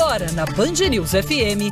[0.00, 1.68] Agora na Band News FM,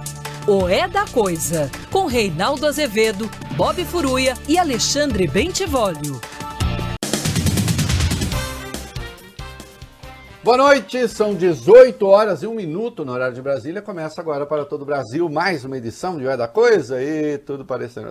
[0.46, 6.20] o É da Coisa, com Reinaldo Azevedo, Bob Furuia e Alexandre Bentivolio.
[10.44, 13.80] Boa noite, são 18 horas e 1 minuto no horário de Brasília.
[13.80, 17.64] Começa agora para todo o Brasil mais uma edição de É da Coisa e tudo
[17.64, 18.10] parecendo.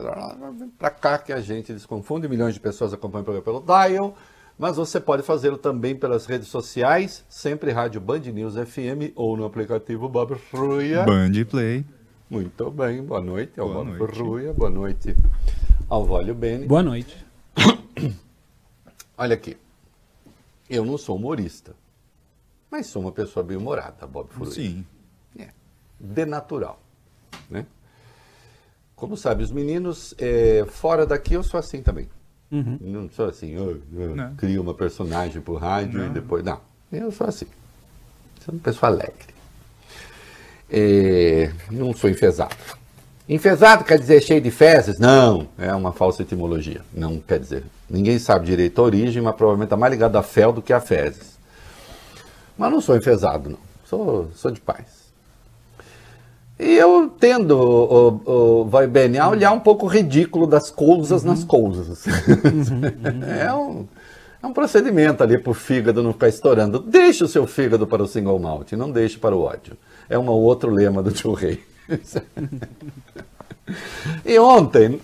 [0.80, 4.16] Para cá que a gente desconfunde, milhões de pessoas acompanham o programa pelo Dial,
[4.58, 9.46] mas você pode fazê-lo também pelas redes sociais, sempre Rádio Band News FM ou no
[9.46, 11.04] aplicativo Bob Ruia.
[11.04, 11.86] Band Play.
[12.30, 14.20] Muito bem, boa noite ao Boa Bob noite.
[14.20, 15.16] Ruia, boa noite
[15.88, 16.66] ao Vólio Bene.
[16.66, 17.25] Boa noite.
[19.18, 19.56] Olha aqui,
[20.69, 21.75] eu não sou humorista,
[22.69, 24.54] mas sou uma pessoa bem humorada, Bob Furuia.
[24.54, 24.86] Sim.
[25.38, 25.50] É,
[26.00, 26.82] de natural,
[27.50, 27.66] né?
[28.96, 32.09] Como sabe, os meninos, é, fora daqui eu sou assim também.
[32.50, 34.36] Não sou assim, eu, eu Não.
[34.36, 36.14] crio uma personagem pro rádio e Não.
[36.14, 36.44] depois...
[36.44, 36.59] Não,
[36.92, 37.47] eu sou assim.
[38.44, 39.36] Sou uma pessoa alegre.
[40.69, 42.55] É, não sou enfesado.
[43.27, 44.97] Enfesado quer dizer cheio de fezes?
[44.99, 46.81] Não, é uma falsa etimologia.
[46.94, 47.63] Não quer dizer.
[47.89, 50.79] Ninguém sabe direito a origem, mas provavelmente está mais ligado a fel do que a
[50.79, 51.38] fezes.
[52.57, 53.59] Mas não sou enfesado, não.
[53.85, 54.97] Sou, sou de paz.
[56.59, 61.23] E eu tendo, o, o, o vai bem, a olhar um pouco ridículo das coisas
[61.23, 62.05] nas coisas.
[63.39, 63.86] é, um,
[64.41, 66.80] é um procedimento ali para o fígado não ficar estourando.
[66.80, 69.78] Deixe o seu fígado para o single malt, não deixe para o ódio.
[70.09, 71.63] É um outro lema do tio Rei.
[74.25, 75.00] e ontem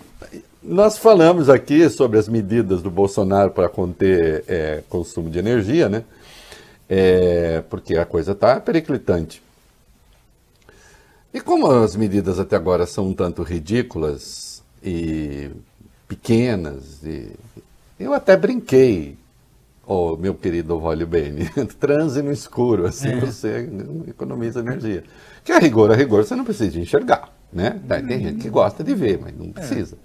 [0.62, 6.04] nós falamos aqui sobre as medidas do Bolsonaro para conter é, consumo de energia, né?
[6.90, 9.42] É, porque a coisa está periclitante.
[11.34, 15.50] E como as medidas até agora são um tanto ridículas e
[16.08, 17.32] pequenas, e
[18.00, 19.18] eu até brinquei,
[19.84, 23.68] oh, meu querido Vólio Bene, transe no escuro, assim você
[24.08, 25.04] economiza energia.
[25.44, 27.82] Que a rigor, a rigor, você não precisa enxergar, né?
[28.08, 29.98] Tem gente que gosta de ver, mas não precisa.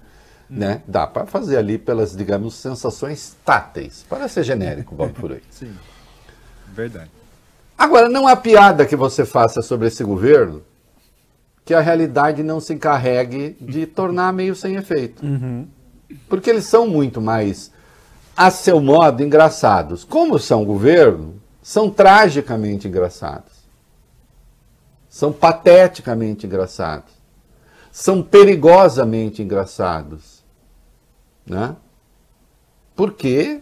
[0.49, 0.81] Né?
[0.89, 5.43] Dá para fazer ali pelas, digamos, sensações táteis, para ser genérico, Bob por aí.
[5.51, 5.75] Sim.
[6.75, 7.11] Verdade.
[7.77, 10.63] Agora, não há piada que você faça sobre esse governo
[11.69, 15.23] que a realidade não se encarregue de tornar meio sem efeito.
[16.27, 17.71] Porque eles são muito mais,
[18.35, 20.03] a seu modo, engraçados.
[20.03, 23.53] Como são governo, são tragicamente engraçados.
[25.11, 27.13] São pateticamente engraçados.
[27.93, 30.43] São perigosamente engraçados.
[31.45, 31.77] Né?
[32.97, 33.61] Porque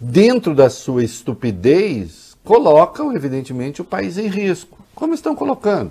[0.00, 4.78] dentro da sua estupidez, colocam, evidentemente, o país em risco.
[4.94, 5.90] Como estão colocando?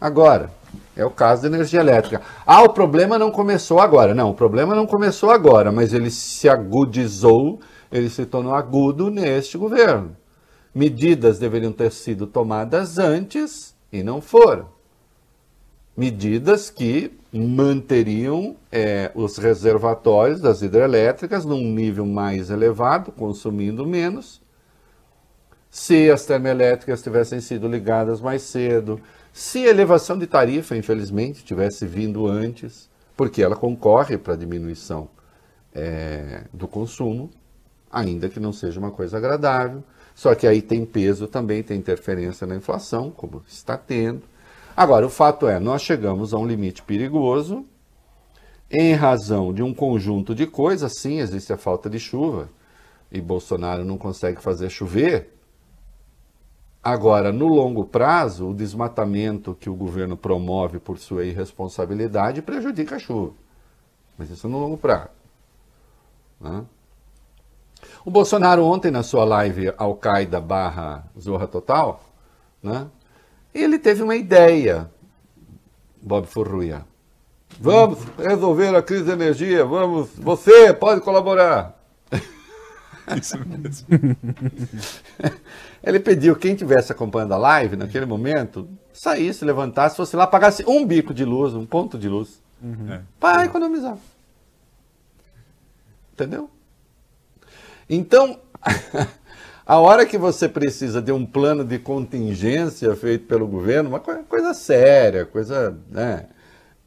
[0.00, 0.50] Agora,
[0.96, 2.22] é o caso da energia elétrica.
[2.46, 4.14] Ah, o problema não começou agora.
[4.14, 9.58] Não, o problema não começou agora, mas ele se agudizou, ele se tornou agudo neste
[9.58, 10.16] governo.
[10.74, 14.68] Medidas deveriam ter sido tomadas antes e não foram.
[15.96, 24.42] Medidas que manteriam eh, os reservatórios das hidrelétricas num nível mais elevado, consumindo menos.
[25.70, 29.00] Se as termoelétricas tivessem sido ligadas mais cedo,
[29.36, 35.10] se a elevação de tarifa, infelizmente, tivesse vindo antes, porque ela concorre para a diminuição
[35.74, 37.28] eh, do consumo,
[37.92, 39.84] ainda que não seja uma coisa agradável.
[40.14, 44.22] Só que aí tem peso também, tem interferência na inflação, como está tendo.
[44.74, 47.66] Agora, o fato é, nós chegamos a um limite perigoso
[48.70, 50.94] em razão de um conjunto de coisas.
[50.96, 52.48] Sim, existe a falta de chuva
[53.12, 55.35] e Bolsonaro não consegue fazer chover.
[56.86, 62.98] Agora, no longo prazo, o desmatamento que o governo promove por sua irresponsabilidade prejudica a
[63.00, 63.32] chuva.
[64.16, 65.08] Mas isso no longo prazo.
[66.40, 66.64] né?
[68.04, 72.00] O Bolsonaro ontem, na sua live Al-Qaeda barra Zorra Total,
[72.62, 72.86] né,
[73.52, 74.88] ele teve uma ideia,
[76.00, 76.84] Bob Furruia.
[77.58, 81.76] Vamos resolver a crise de energia, vamos, você pode colaborar.
[83.20, 83.86] Isso mesmo.
[85.86, 90.84] Ele pediu quem estivesse acompanhando a live naquele momento, saísse, levantasse, fosse lá, pagasse um
[90.84, 92.42] bico de luz, um ponto de luz,
[92.90, 93.00] É.
[93.20, 93.96] para economizar.
[96.12, 96.50] Entendeu?
[97.88, 98.40] Então,
[99.64, 104.24] a hora que você precisa de um plano de contingência feito pelo governo, uma coi-
[104.24, 106.26] coisa séria, coisa, né?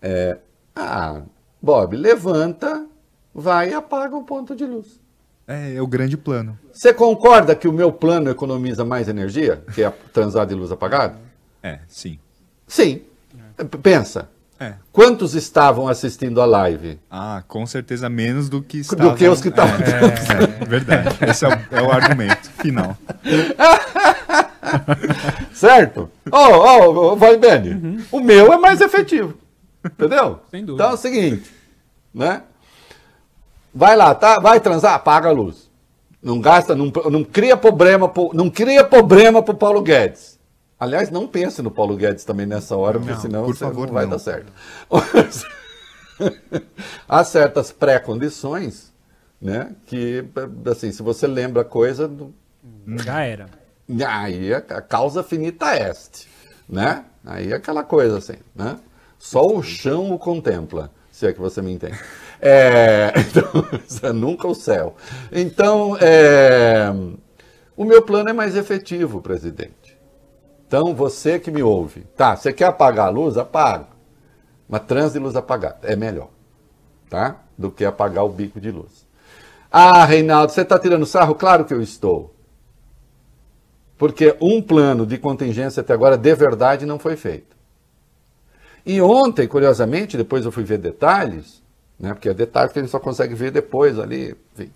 [0.01, 0.37] É,
[0.75, 1.21] ah,
[1.61, 2.85] Bob, levanta,
[3.33, 4.99] vai e apaga um ponto de luz.
[5.51, 6.57] É, é o grande plano.
[6.71, 11.15] Você concorda que o meu plano economiza mais energia que é transar de luz apagada?
[11.63, 12.19] É, sim.
[12.67, 13.01] Sim.
[13.57, 14.29] P- Pensa.
[14.59, 14.73] É.
[14.91, 16.99] Quantos estavam assistindo a live?
[17.09, 19.15] Ah, com certeza menos do que estavam...
[19.15, 21.17] que os que estavam- É, é, verdade.
[21.27, 22.95] Esse é o, é o argumento final.
[25.53, 26.09] certo?
[26.31, 29.33] Ô, ô, ô, Vale Bene, o meu é mais efetivo.
[29.83, 30.39] Entendeu?
[30.51, 30.83] Sem dúvida.
[30.83, 31.51] Então é o seguinte,
[32.13, 32.41] né?
[33.73, 34.39] Vai lá, tá?
[34.39, 35.69] Vai transar, apaga a luz.
[36.21, 40.37] Não gasta, não, não cria problema, pro, não cria problema pro Paulo Guedes.
[40.79, 43.87] Aliás, não pense no Paulo Guedes também nessa hora, porque Não, senão por você favor,
[43.87, 44.11] não vai não.
[44.11, 44.51] dar certo.
[47.07, 48.91] Há certas pré-condições,
[49.41, 49.73] né?
[49.85, 50.25] Que,
[50.69, 52.33] assim, se você lembra a coisa, do-
[53.03, 53.45] Já era.
[54.07, 56.27] aí a a causa finita est,
[56.67, 57.05] né?
[57.25, 58.77] Aí é aquela coisa assim, né?
[59.17, 61.99] Só o chão o contempla, se é que você me entende.
[62.41, 64.95] É, então, nunca o céu.
[65.31, 66.89] Então, é,
[67.75, 69.97] o meu plano é mais efetivo, presidente.
[70.67, 72.35] Então, você que me ouve, tá?
[72.35, 73.37] Você quer apagar a luz?
[73.37, 73.87] Apaga.
[74.67, 76.29] Mas de luz apagada é melhor,
[77.09, 77.37] tá?
[77.57, 79.07] Do que apagar o bico de luz.
[79.71, 81.33] Ah, Reinaldo, você está tirando sarro?
[81.33, 82.35] Claro que eu estou.
[83.97, 87.57] Porque um plano de contingência até agora de verdade não foi feito.
[88.85, 91.63] E ontem, curiosamente, depois eu fui ver detalhes,
[91.99, 94.35] né, porque é detalhe que a gente só consegue ver depois ali.
[94.53, 94.71] Enfim.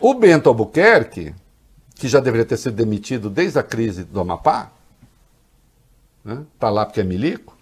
[0.00, 1.34] O Bento Albuquerque,
[1.94, 4.72] que já deveria ter sido demitido desde a crise do Amapá,
[6.24, 7.56] né, tá lá porque é milico,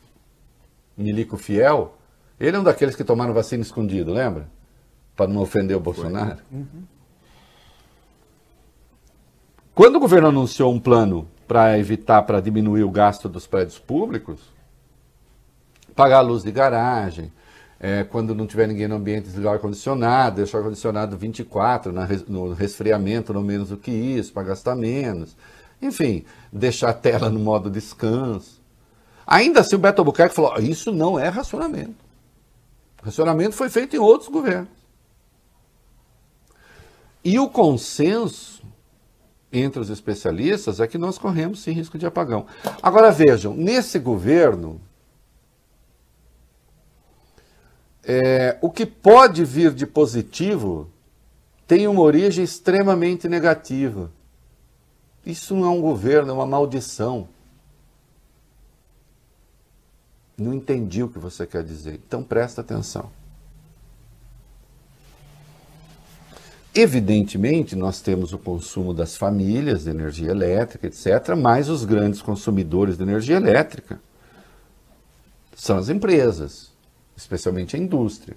[0.97, 1.95] milico fiel,
[2.41, 4.49] ele é um daqueles que tomaram vacina escondido, lembra?
[5.17, 6.39] Para não ofender o Bolsonaro.
[9.75, 14.41] Quando o governo anunciou um plano para evitar, para diminuir o gasto dos prédios públicos,
[15.97, 17.33] pagar a luz de garagem,
[17.81, 22.09] é, quando não tiver ninguém no ambiente, desligar o ar-condicionado, deixar o ar-condicionado 24 na
[22.27, 25.37] no resfriamento, não menos do que isso, para gastar menos.
[25.81, 28.61] Enfim, deixar a tela no modo descanso.
[29.25, 32.05] Ainda assim, o Beto Albuquerque falou: "Ó, isso não é racionamento.
[33.03, 34.69] Racionamento foi feito em outros governos.
[37.25, 38.63] E o consenso
[39.53, 42.47] entre os especialistas é que nós corremos sim risco de apagão.
[42.83, 44.81] Agora vejam, nesse governo,
[48.11, 50.89] é, o que pode vir de positivo
[51.67, 54.11] tem uma origem extremamente negativa.
[55.27, 57.29] Isso não é um governo, é uma maldição.
[60.39, 62.01] Não entendi o que você quer dizer.
[62.07, 63.11] Então presta atenção.
[66.75, 72.97] Evidentemente, nós temos o consumo das famílias de energia elétrica, etc., mas os grandes consumidores
[72.97, 74.01] de energia elétrica
[75.55, 76.71] são as empresas,
[77.19, 78.37] especialmente a indústria.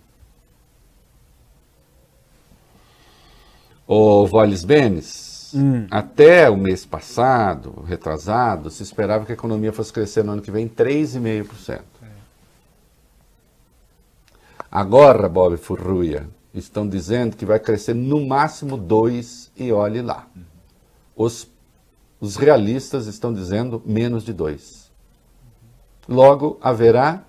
[3.88, 5.54] O Voles Benes,
[5.92, 10.50] até o mês passado, retrasado, se esperava que a economia fosse crescer no ano que
[10.50, 11.82] vem 3,5%.
[14.72, 20.26] Agora, Bob Furruia, estão dizendo que vai crescer no máximo 2 e olhe lá.
[21.16, 21.48] Os,
[22.20, 24.90] os realistas estão dizendo menos de 2.
[26.08, 27.24] Logo, haverá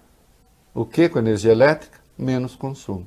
[0.74, 1.98] o que com energia elétrica?
[2.16, 3.06] Menos consumo.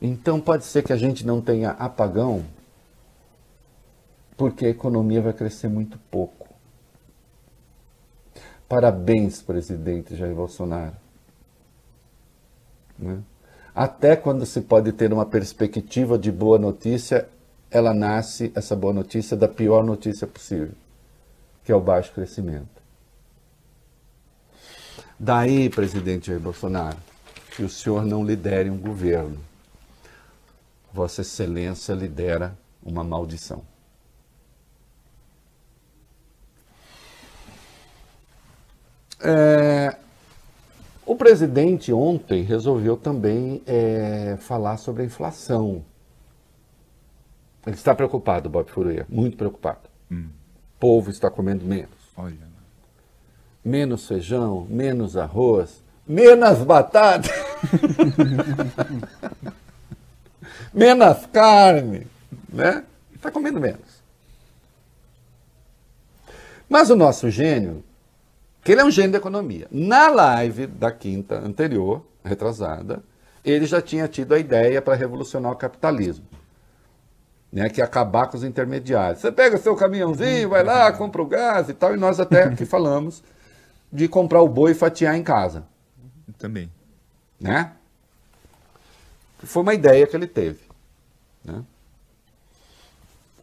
[0.00, 2.44] Então pode ser que a gente não tenha apagão,
[4.36, 6.48] porque a economia vai crescer muito pouco.
[8.68, 10.94] Parabéns, presidente Jair Bolsonaro.
[12.98, 13.20] Né?
[13.74, 17.28] Até quando se pode ter uma perspectiva de boa notícia,
[17.70, 20.74] ela nasce, essa boa notícia, da pior notícia possível,
[21.64, 22.77] que é o baixo crescimento.
[25.18, 26.96] Daí, presidente Jair Bolsonaro,
[27.56, 29.38] que o senhor não lidere um governo.
[30.92, 33.64] Vossa Excelência lidera uma maldição.
[39.20, 39.96] É,
[41.04, 45.84] o presidente ontem resolveu também é, falar sobre a inflação.
[47.66, 49.88] Ele está preocupado, Bob Furuia, muito preocupado.
[50.10, 51.90] O povo está comendo menos.
[52.16, 52.57] Olha.
[53.68, 57.28] Menos feijão, menos arroz, menos batata,
[60.72, 62.06] menos carne,
[62.48, 62.82] né?
[63.14, 64.02] Está comendo menos.
[66.66, 67.84] Mas o nosso gênio,
[68.64, 73.02] que ele é um gênio da economia, na live da quinta anterior, retrasada,
[73.44, 76.24] ele já tinha tido a ideia para revolucionar o capitalismo.
[77.52, 79.20] Né, que é acabar com os intermediários.
[79.20, 82.64] Você pega seu caminhãozinho, vai lá, compra o gás e tal, e nós até aqui
[82.64, 83.22] falamos
[83.92, 85.66] de comprar o boi e fatiar em casa,
[86.38, 86.70] Também.
[87.40, 87.72] né?
[89.38, 90.60] Foi uma ideia que ele teve,
[91.44, 91.64] né?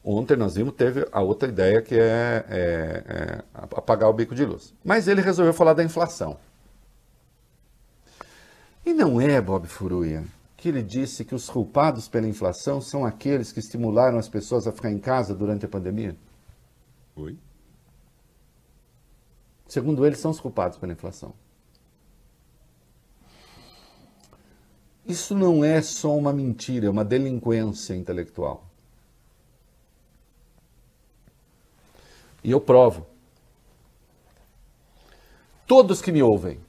[0.04, 4.46] Ontem nós vimos, teve a outra ideia que é, é, é apagar o bico de
[4.46, 4.72] luz.
[4.84, 6.38] Mas ele resolveu falar da inflação.
[8.86, 10.24] E não é, Bob Furuia,
[10.56, 14.72] que ele disse que os culpados pela inflação são aqueles que estimularam as pessoas a
[14.72, 16.16] ficar em casa durante a pandemia?
[17.16, 17.36] Oi?
[19.68, 21.34] Segundo eles, são os culpados pela inflação.
[25.06, 28.66] Isso não é só uma mentira, é uma delinquência intelectual.
[32.44, 33.06] E eu provo.
[35.68, 36.60] Todos que me ouvem,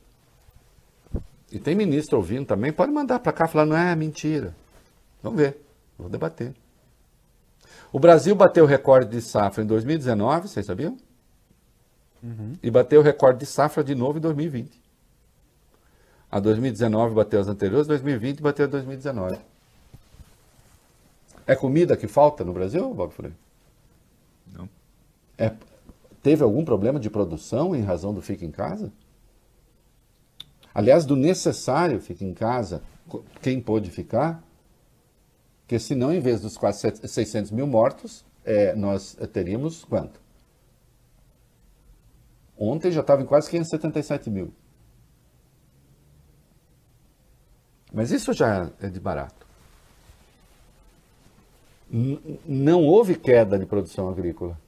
[1.52, 4.54] e tem ministro ouvindo também, pode mandar para cá falar, não é mentira.
[5.22, 5.60] Vamos ver,
[5.98, 6.54] vou debater.
[7.92, 10.96] O Brasil bateu o recorde de safra em 2019, vocês sabiam?
[12.26, 12.54] Uhum.
[12.60, 14.82] E bateu o recorde de safra de novo em 2020.
[16.30, 19.38] A 2019 bateu as anteriores, 2020 bateu 2019.
[21.46, 23.36] É comida que falta no Brasil, Bob Freire?
[24.52, 24.68] Não.
[25.38, 25.52] É,
[26.20, 28.92] teve algum problema de produção em razão do fica em casa?
[30.74, 32.82] Aliás, do necessário fica em casa,
[33.40, 34.42] quem pôde ficar?
[35.60, 40.25] Porque senão, em vez dos quase 600 mil mortos, é, nós teríamos quanto?
[42.58, 44.52] Ontem já estava em quase 577 mil.
[47.92, 49.46] Mas isso já é de barato.
[52.44, 54.58] Não houve queda de produção agrícola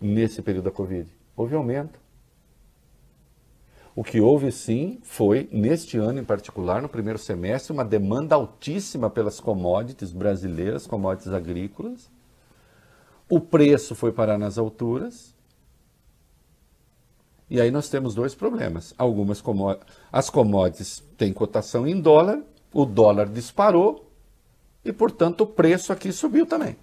[0.00, 1.08] nesse período da Covid.
[1.36, 2.00] Houve aumento.
[3.94, 9.10] O que houve sim foi, neste ano em particular, no primeiro semestre, uma demanda altíssima
[9.10, 12.10] pelas commodities brasileiras, commodities agrícolas.
[13.28, 15.34] O preço foi parar nas alturas
[17.50, 18.94] e aí nós temos dois problemas.
[18.96, 19.42] Algumas
[20.12, 22.40] as commodities têm cotação em dólar,
[22.72, 24.08] o dólar disparou
[24.84, 26.76] e, portanto, o preço aqui subiu também,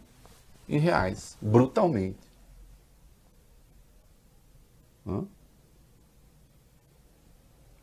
[0.68, 2.28] em reais, brutalmente.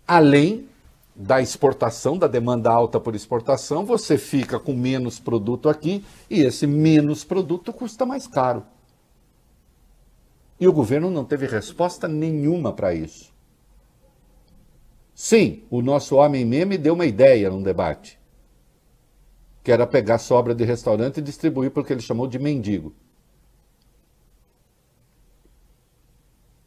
[0.07, 0.69] Além
[1.17, 6.67] da exportação, da demanda alta por exportação, você fica com menos produto aqui e esse
[6.67, 8.63] menos produto custa mais caro.
[10.59, 13.33] E o governo não teve resposta nenhuma para isso.
[15.15, 18.19] Sim, o nosso homem meme deu uma ideia num debate,
[19.63, 22.95] que era pegar sobra de restaurante e distribuir porque ele chamou de mendigo.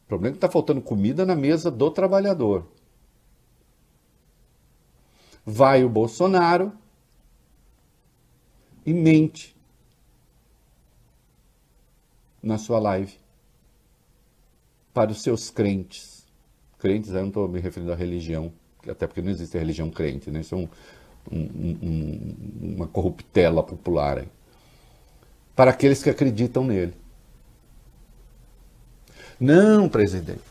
[0.05, 2.65] O problema é que está faltando comida na mesa do trabalhador.
[5.45, 6.71] Vai o Bolsonaro
[8.85, 9.55] e mente
[12.41, 13.26] na sua live
[14.97, 16.25] para os seus crentes.
[16.79, 18.51] Crentes, eu não estou me referindo à religião,
[18.89, 20.39] até porque não existe religião crente, né?
[20.39, 20.67] isso é um,
[21.31, 22.35] um, um,
[22.75, 24.25] uma corruptela popular.
[25.55, 26.95] Para aqueles que acreditam nele.
[29.39, 30.41] Não, presidente.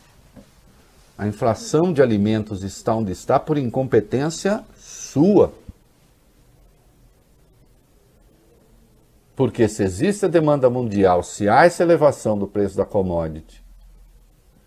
[1.18, 5.52] A inflação de alimentos está onde está por incompetência sua.
[9.34, 13.65] Porque se existe a demanda mundial, se há essa elevação do preço da commodity,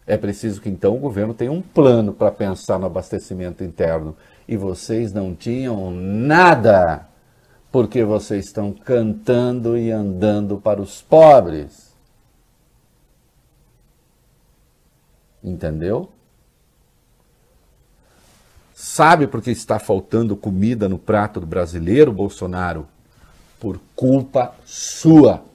[0.09, 4.17] é preciso que então o governo tenha um plano para pensar no abastecimento interno.
[4.47, 7.07] E vocês não tinham nada,
[7.71, 11.93] porque vocês estão cantando e andando para os pobres.
[15.43, 16.09] Entendeu?
[18.73, 22.87] Sabe por que está faltando comida no prato do brasileiro, Bolsonaro?
[23.59, 25.45] Por culpa sua.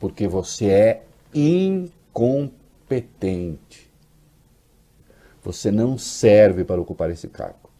[0.00, 3.89] Porque você é incompetente.
[5.42, 7.70] Você não serve para ocupar esse cargo.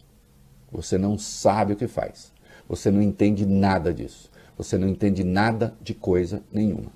[0.71, 2.31] Você não sabe o que faz.
[2.67, 4.31] Você não entende nada disso.
[4.57, 6.91] Você não entende nada de coisa nenhuma.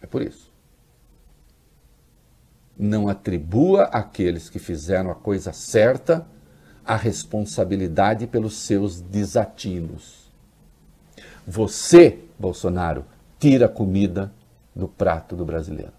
[0.00, 0.52] É por isso.
[2.78, 6.26] Não atribua àqueles que fizeram a coisa certa
[6.84, 10.30] a responsabilidade pelos seus desatinos.
[11.46, 13.04] Você, Bolsonaro,
[13.38, 14.32] tira comida
[14.74, 15.97] do prato do brasileiro.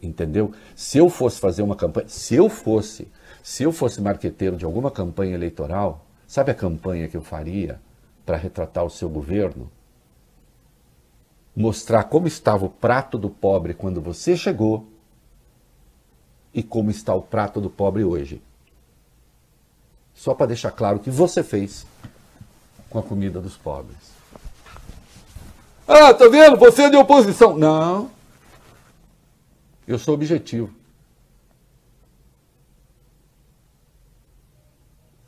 [0.00, 0.52] Entendeu?
[0.76, 3.08] Se eu fosse fazer uma campanha, se eu fosse,
[3.42, 7.80] se eu fosse marqueteiro de alguma campanha eleitoral, sabe a campanha que eu faria
[8.24, 9.70] para retratar o seu governo?
[11.54, 14.86] Mostrar como estava o prato do pobre quando você chegou
[16.54, 18.40] e como está o prato do pobre hoje.
[20.14, 21.84] Só para deixar claro o que você fez
[22.88, 23.96] com a comida dos pobres.
[25.86, 26.56] Ah, tá vendo?
[26.56, 27.56] Você é de oposição.
[27.56, 28.10] Não,
[29.88, 30.70] eu sou objetivo.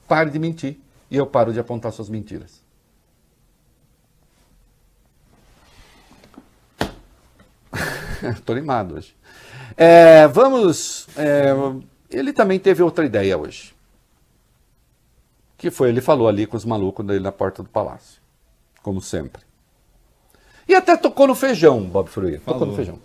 [0.06, 0.78] Pare de mentir
[1.10, 2.62] e eu paro de apontar suas mentiras.
[8.34, 9.16] Estou animado hoje.
[9.76, 11.08] É, vamos.
[11.16, 11.54] É,
[12.10, 13.74] ele também teve outra ideia hoje.
[15.56, 18.20] Que foi, ele falou ali com os malucos dele na porta do palácio.
[18.82, 19.42] Como sempre.
[20.68, 22.42] E até tocou no feijão, Bob Fruia.
[22.44, 22.98] Tocou no feijão.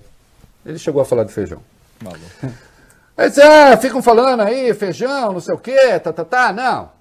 [0.66, 1.62] Ele chegou a falar de feijão.
[2.00, 2.20] Falou.
[3.16, 6.52] Mas é, ficam falando aí, feijão, não sei o quê, tá, tá, tá.
[6.52, 6.92] Não.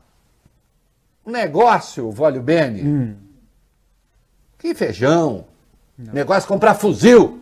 [1.26, 3.16] Um negócio, Vólio Bene.
[4.58, 5.46] Que feijão?
[5.96, 7.40] Negócio é comprar fuzil.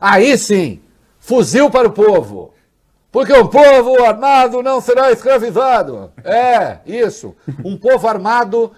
[0.00, 0.80] Aí sim,
[1.18, 2.52] fuzil para o povo.
[3.10, 6.12] Porque um povo armado não será escravizado.
[6.22, 7.34] É, isso.
[7.64, 8.72] Um povo armado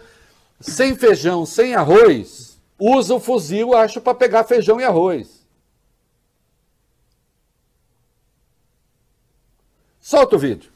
[0.60, 5.39] sem feijão, sem arroz, usa o fuzil, acho, para pegar feijão e arroz.
[10.10, 10.72] Solta o vídeo.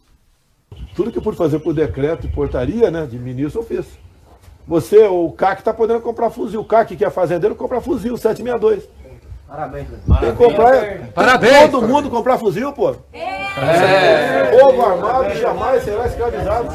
[0.94, 3.84] Tudo que eu pude fazer por decreto e portaria, né, de ministro, eu fiz.
[4.64, 6.60] Você, o CAC, está podendo comprar fuzil.
[6.60, 8.88] O CAC, que é fazendeiro, compra fuzil 762.
[9.48, 9.88] Parabéns,
[10.20, 11.08] Tem que comprar.
[11.12, 11.68] Parabéns.
[11.68, 12.94] Todo mundo comprar fuzil, pô.
[13.12, 14.56] É.
[14.56, 16.68] Povo armado jamais será escravizado.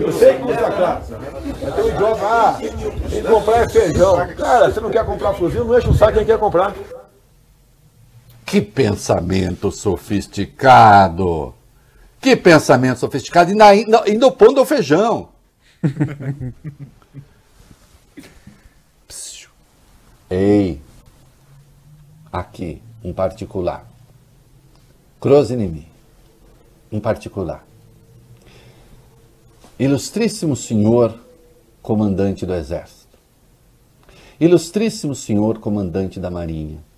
[0.00, 1.00] Eu sei que custa caro.
[1.62, 4.28] Mas tem um idiota, ah, tem que comprar é feijão.
[4.28, 6.72] Cara, você não quer comprar fuzil, não enche o saco quem quer comprar.
[8.54, 11.52] Que pensamento sofisticado!
[12.20, 13.50] Que pensamento sofisticado!
[13.50, 15.30] E ainda, ainda opondo ao feijão.
[20.30, 20.80] Ei,
[22.32, 23.90] aqui, um particular.
[25.20, 25.88] Crozinimi,
[26.92, 27.66] um particular.
[29.76, 31.18] Ilustríssimo senhor
[31.82, 33.18] comandante do Exército.
[34.38, 36.93] Ilustríssimo senhor comandante da Marinha.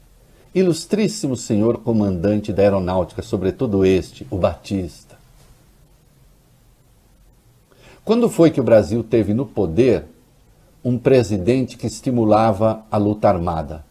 [0.57, 5.19] Ilustríssimo senhor comandante da Aeronáutica, sobretudo este, o Batista.
[8.03, 10.07] Quando foi que o Brasil teve no poder
[10.83, 13.85] um presidente que estimulava a luta armada?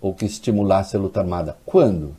[0.00, 1.58] Ou que estimulasse a luta armada?
[1.66, 2.16] Quando?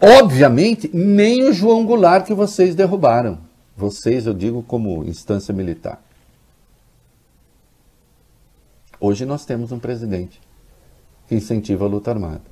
[0.00, 3.38] Obviamente, nem o João Goulart que vocês derrubaram.
[3.76, 6.02] Vocês, eu digo, como instância militar.
[9.04, 10.40] Hoje nós temos um presidente
[11.26, 12.44] que incentiva a luta armada.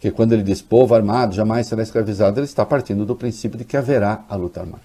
[0.00, 3.64] Que quando ele diz povo armado jamais será escravizado, ele está partindo do princípio de
[3.66, 4.82] que haverá a luta armada.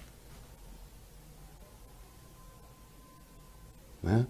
[4.02, 4.26] Né?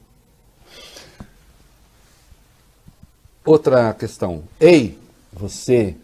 [3.44, 4.44] Outra questão.
[4.60, 4.96] Ei,
[5.32, 5.96] você,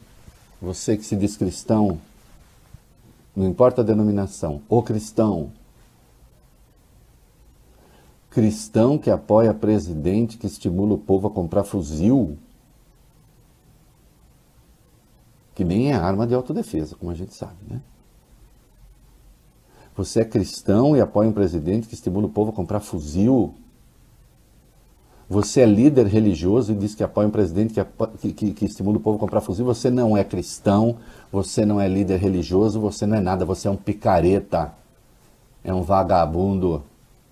[0.61, 2.01] você que se diz cristão,
[3.37, 5.53] não importa a denominação, o cristão,
[8.31, 12.39] cristão que apoia presidente que estimula o povo a comprar fuzil,
[15.55, 17.81] que nem é arma de autodefesa, como a gente sabe, né?
[19.95, 23.53] Você é cristão e apoia um presidente que estimula o povo a comprar fuzil?
[25.29, 27.75] Você é líder religioso e diz que apoia um presidente
[28.19, 29.67] que, que- que estimula o povo a comprar fuzil?
[29.67, 30.97] Você não é cristão,
[31.31, 34.73] você não é líder religioso, você não é nada, você é um picareta,
[35.65, 36.83] é um vagabundo,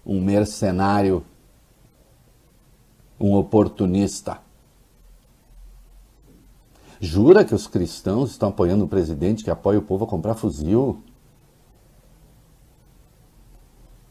[0.06, 1.24] um mercenário,
[3.18, 4.38] um oportunista.
[7.00, 11.02] Jura que os cristãos estão apoiando um presidente que apoia o povo a comprar fuzil?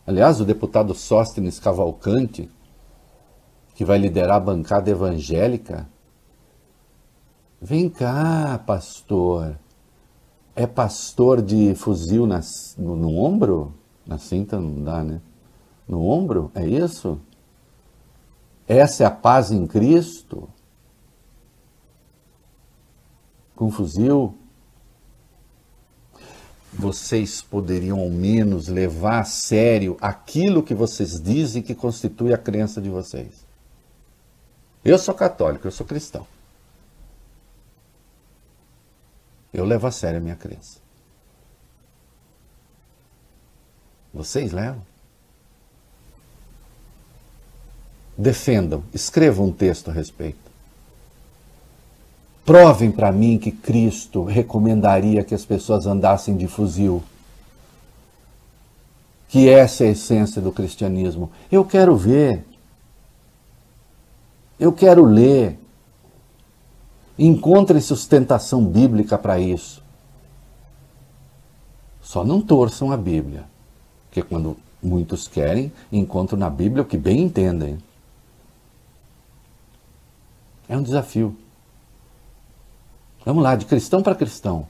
[0.05, 2.49] Aliás, o deputado Sóstenes Cavalcante,
[3.73, 5.87] que vai liderar a bancada evangélica,
[7.59, 9.57] vem cá, pastor.
[10.55, 13.73] É pastor de fuzil nas- no, no ombro?
[14.05, 15.19] Na cinta não dá, né?
[15.87, 16.51] No ombro?
[16.55, 17.19] É isso?
[18.67, 20.49] Essa é a paz em Cristo?
[23.55, 24.35] Com fuzil?
[26.73, 32.81] Vocês poderiam ao menos levar a sério aquilo que vocês dizem que constitui a crença
[32.81, 33.45] de vocês.
[34.83, 36.27] Eu sou católico, eu sou cristão.
[39.53, 40.79] Eu levo a sério a minha crença.
[44.13, 44.94] Vocês levam?
[48.17, 50.45] Defendam, escrevam um texto a respeito.
[52.45, 57.03] Provem para mim que Cristo recomendaria que as pessoas andassem de fuzil.
[59.27, 61.31] Que essa é a essência do cristianismo.
[61.51, 62.45] Eu quero ver.
[64.59, 65.57] Eu quero ler.
[67.17, 69.83] Encontre sustentação bíblica para isso.
[72.01, 73.45] Só não torçam a Bíblia.
[74.07, 77.79] Porque quando muitos querem, encontram na Bíblia o que bem entendem.
[80.67, 81.37] É um desafio.
[83.25, 84.67] Vamos lá, de cristão para cristão.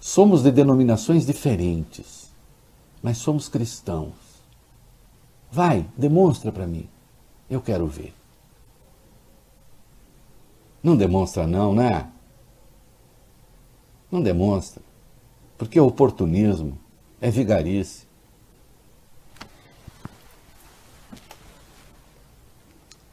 [0.00, 2.30] Somos de denominações diferentes,
[3.02, 4.14] mas somos cristãos.
[5.50, 6.88] Vai, demonstra para mim.
[7.48, 8.14] Eu quero ver.
[10.82, 12.10] Não demonstra não, né?
[14.10, 14.82] Não demonstra.
[15.56, 16.76] Porque oportunismo
[17.20, 18.06] é vigarice.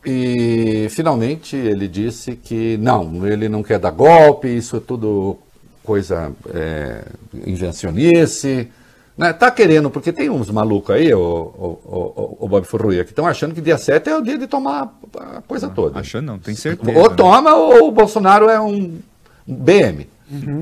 [0.05, 5.37] E finalmente ele disse que não, ele não quer dar golpe, isso é tudo
[5.83, 7.03] coisa é,
[7.45, 8.69] invencionice.
[9.17, 9.33] Né?
[9.33, 13.27] Tá querendo, porque tem uns malucos aí, o, o, o, o Bob Furruia, que estão
[13.27, 15.99] achando que dia 7 é o dia de tomar a coisa Não, toda.
[15.99, 16.97] Achando não, tem certeza.
[16.97, 17.15] Ou né?
[17.17, 18.99] toma ou o Bolsonaro é um
[19.45, 20.07] BM,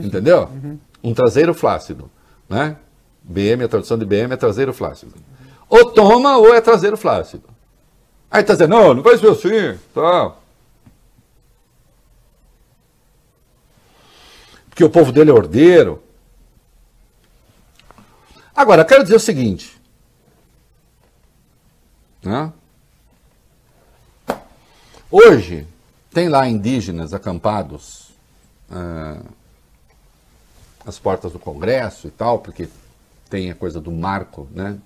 [0.04, 0.50] entendeu?
[1.04, 2.10] Um traseiro flácido,
[2.50, 2.78] né?
[3.22, 5.14] BM, a tradução de BM é traseiro flácido.
[5.70, 7.44] Ou toma ou é traseiro flácido.
[8.30, 10.36] Aí tá dizendo, não, não vai ser assim, tá?
[14.70, 16.04] Porque o povo dele é ordeiro.
[18.56, 19.80] Agora, quero dizer o seguinte.
[22.22, 22.52] Né?
[25.10, 25.66] Hoje,
[26.12, 28.10] tem lá indígenas acampados
[28.70, 29.22] ah,
[30.86, 32.68] às portas do Congresso e tal, porque
[33.30, 34.78] tem a coisa do marco, né?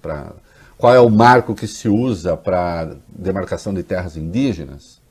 [0.00, 0.32] pra-
[0.78, 5.02] qual é o marco que se usa para demarcação de terras indígenas?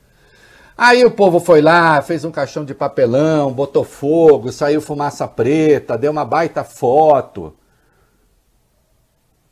[0.76, 5.98] Aí o povo foi lá, fez um caixão de papelão, botou fogo, saiu fumaça preta,
[5.98, 7.54] deu uma baita foto.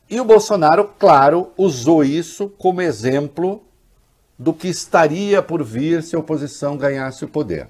[0.09, 3.61] E o Bolsonaro, claro, usou isso como exemplo
[4.39, 7.69] do que estaria por vir se a oposição ganhasse o poder.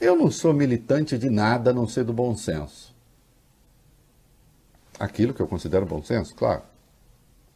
[0.00, 2.87] Eu não sou militante de nada a não ser do bom senso.
[4.98, 6.62] Aquilo que eu considero bom senso, claro.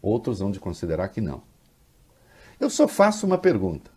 [0.01, 1.43] Outros vão de considerar que não.
[2.61, 3.91] Eu só faço uma pergunta.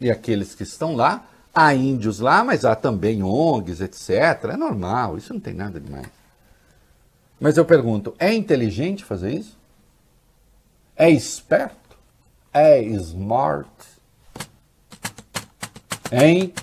[0.00, 4.10] E aqueles que estão lá, há índios lá, mas há também ONGs, etc.
[4.52, 6.08] É normal, isso não tem nada demais.
[7.38, 9.58] Mas eu pergunto, é inteligente fazer isso?
[10.96, 11.98] É esperto?
[12.52, 13.68] É smart?
[16.10, 16.54] Hein?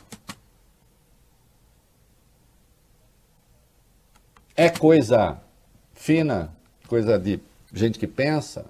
[4.56, 5.40] É coisa
[5.94, 6.56] fina,
[6.88, 7.40] coisa de
[7.74, 8.66] gente que pensa?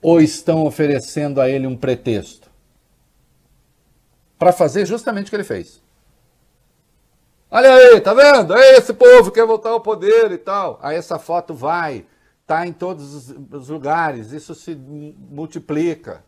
[0.00, 2.50] Ou estão oferecendo a ele um pretexto?
[4.38, 5.82] Para fazer justamente o que ele fez.
[7.50, 8.54] Olha aí, tá vendo?
[8.54, 10.78] É esse povo que quer voltar ao poder e tal.
[10.82, 12.04] Aí essa foto vai,
[12.46, 16.24] tá em todos os- lugares, isso se multiplica.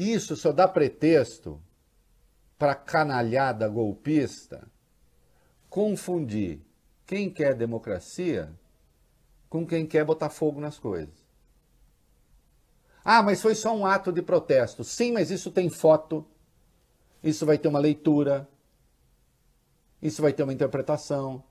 [0.00, 1.62] Isso só dá pretexto
[2.58, 4.66] para canalhada golpista
[5.68, 6.62] confundir
[7.04, 8.50] quem quer democracia
[9.50, 11.14] com quem quer botar fogo nas coisas.
[13.04, 14.82] Ah, mas foi só um ato de protesto.
[14.84, 16.26] Sim, mas isso tem foto,
[17.22, 18.48] isso vai ter uma leitura,
[20.00, 21.44] isso vai ter uma interpretação.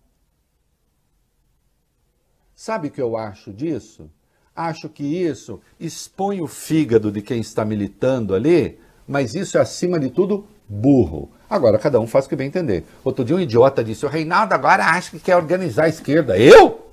[2.56, 4.10] Sabe o que eu acho disso?
[4.56, 10.00] Acho que isso expõe o fígado de quem está militando ali, mas isso é, acima
[10.00, 11.32] de tudo, burro.
[11.50, 12.86] Agora, cada um faz o que bem entender.
[13.04, 16.38] Outro dia um idiota disse, o Reinaldo agora acha que quer organizar a esquerda.
[16.38, 16.92] Eu?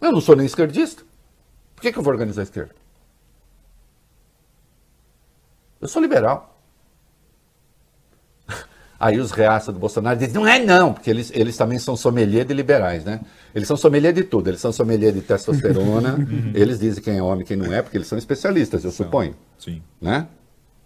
[0.00, 1.02] Eu não sou nem esquerdista.
[1.74, 2.74] Por que, que eu vou organizar a esquerda?
[5.80, 6.53] Eu sou liberal.
[8.98, 12.44] Aí os reaças do Bolsonaro dizem, não é não, porque eles, eles também são sommelier
[12.44, 13.20] de liberais, né?
[13.54, 16.16] Eles são sommelier de tudo, eles são sommelier de testosterona,
[16.54, 19.34] eles dizem quem é homem e quem não é, porque eles são especialistas, eu suponho,
[19.58, 19.82] Sim.
[20.00, 20.26] né?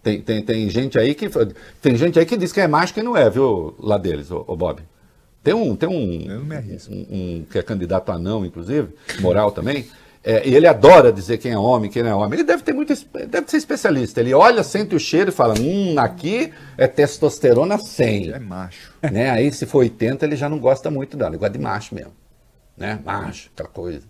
[0.01, 1.29] Tem, tem, tem gente aí que
[1.81, 4.31] tem gente aí que diz que é macho e quem não é, viu, lá deles,
[4.31, 4.81] o, Bob.
[5.43, 9.87] Tem um, tem um, um, um que é candidato a não, inclusive, moral também,
[10.23, 12.33] é, e ele adora dizer quem é homem, quem não é homem.
[12.39, 12.93] Ele deve ter muito,
[13.27, 14.19] deve ser especialista.
[14.19, 18.93] Ele olha, sente o cheiro e fala, hum, aqui é testosterona 100 É macho.
[19.01, 19.29] né?
[19.29, 22.13] Aí se for 80, ele já não gosta muito dela, ele gosta de macho mesmo,
[22.75, 22.99] né?
[23.03, 24.03] Macho, aquela coisa.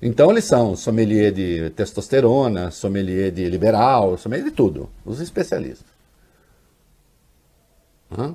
[0.00, 5.86] Então eles são sommelier de testosterona, sommelier de liberal, sommelier de tudo, os especialistas.
[8.10, 8.34] Hã?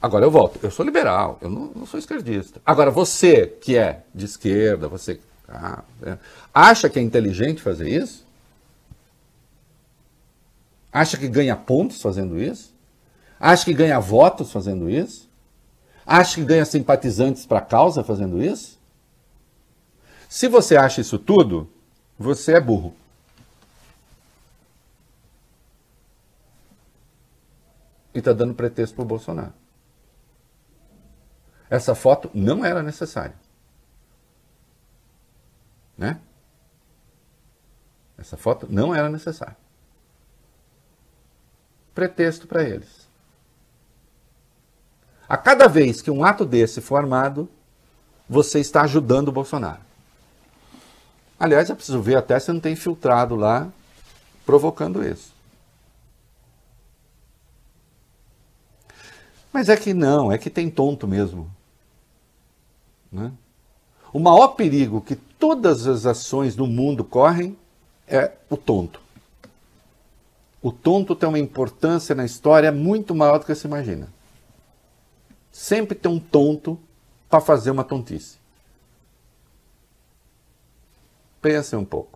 [0.00, 2.60] Agora eu volto, eu sou liberal, eu não, não sou esquerdista.
[2.64, 6.18] Agora você que é de esquerda, você ah, é,
[6.52, 8.24] acha que é inteligente fazer isso?
[10.92, 12.72] Acha que ganha pontos fazendo isso?
[13.38, 15.28] Acha que ganha votos fazendo isso?
[16.06, 18.78] Acha que ganha simpatizantes para a causa fazendo isso?
[20.28, 21.68] Se você acha isso tudo,
[22.18, 22.94] você é burro.
[28.14, 29.52] E está dando pretexto para o Bolsonaro.
[31.68, 33.34] Essa foto não era necessária.
[35.96, 36.20] Né?
[38.18, 39.56] Essa foto não era necessária.
[41.94, 43.06] Pretexto para eles.
[45.28, 47.48] A cada vez que um ato desse for armado,
[48.28, 49.80] você está ajudando o Bolsonaro.
[51.38, 53.68] Aliás, é preciso ver até se não tem infiltrado lá
[54.44, 55.34] provocando isso.
[59.52, 61.50] Mas é que não, é que tem tonto mesmo.
[63.10, 63.32] Né?
[64.12, 67.56] O maior perigo que todas as ações do mundo correm
[68.06, 69.00] é o tonto.
[70.62, 74.08] O tonto tem uma importância na história muito maior do que se imagina.
[75.52, 76.78] Sempre tem um tonto
[77.28, 78.38] para fazer uma tontice.
[81.40, 82.15] Pense um pouco.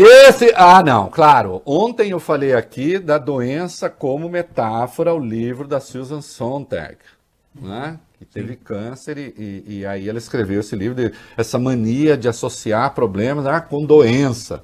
[0.00, 1.60] Esse, ah, não, claro.
[1.66, 6.98] Ontem eu falei aqui da doença como metáfora ao livro da Susan Sontag,
[7.52, 7.98] né?
[8.16, 8.60] Que teve Sim.
[8.62, 13.44] câncer e, e, e, aí ela escreveu esse livro, de, essa mania de associar problemas
[13.44, 14.62] ah, com doença.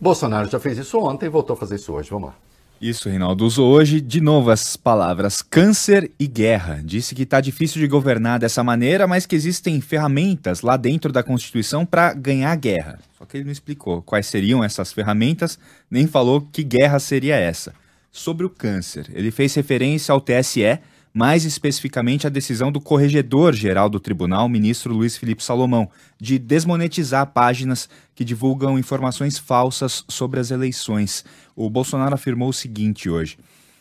[0.00, 2.08] Bolsonaro já fez isso ontem e voltou a fazer isso hoje.
[2.08, 2.34] Vamos lá.
[2.80, 3.46] Isso, Reinaldo.
[3.46, 6.82] Usou hoje de novo as palavras câncer e guerra.
[6.84, 11.22] Disse que está difícil de governar dessa maneira, mas que existem ferramentas lá dentro da
[11.22, 12.98] Constituição para ganhar guerra.
[13.16, 15.58] Só que ele não explicou quais seriam essas ferramentas,
[15.90, 17.72] nem falou que guerra seria essa.
[18.12, 20.78] Sobre o câncer, ele fez referência ao TSE,
[21.16, 25.88] mais especificamente a decisão do Corregedor-Geral do Tribunal, ministro Luiz Felipe Salomão,
[26.20, 31.24] de desmonetizar páginas que divulgam informações falsas sobre as eleições.
[31.56, 33.38] O Bolsonaro afirmou o seguinte hoje: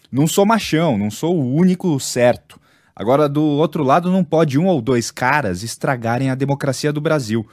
[0.09, 2.57] Não sou machão, não sou o único certo.
[2.95, 7.45] Agora, do outro lado, não pode um ou dois caras estragarem a democracia do Brasil.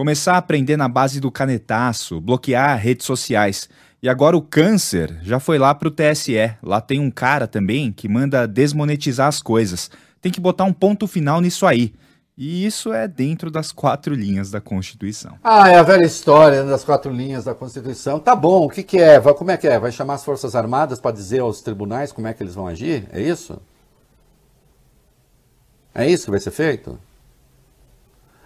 [0.00, 3.68] Começar a aprender na base do canetaço, bloquear redes sociais.
[4.02, 6.56] E agora o câncer já foi lá para o TSE.
[6.62, 9.90] Lá tem um cara também que manda desmonetizar as coisas.
[10.18, 11.92] Tem que botar um ponto final nisso aí.
[12.34, 15.36] E isso é dentro das quatro linhas da Constituição.
[15.44, 18.18] Ah, é a velha história das quatro linhas da Constituição.
[18.18, 19.20] Tá bom, o que, que é?
[19.20, 19.78] Como é que é?
[19.78, 23.06] Vai chamar as Forças Armadas para dizer aos tribunais como é que eles vão agir?
[23.12, 23.60] É isso?
[25.94, 26.98] É isso que vai ser feito?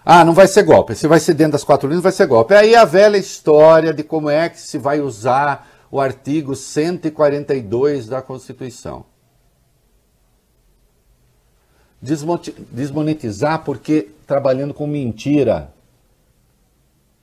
[0.04, 0.94] Ah, não vai ser golpe.
[0.94, 2.54] Se vai ser dentro das quatro linhas, vai ser golpe.
[2.54, 8.20] Aí a velha história de como é que se vai usar o artigo 142 da
[8.20, 9.06] Constituição.
[12.70, 15.72] Desmonetizar porque trabalhando com mentira.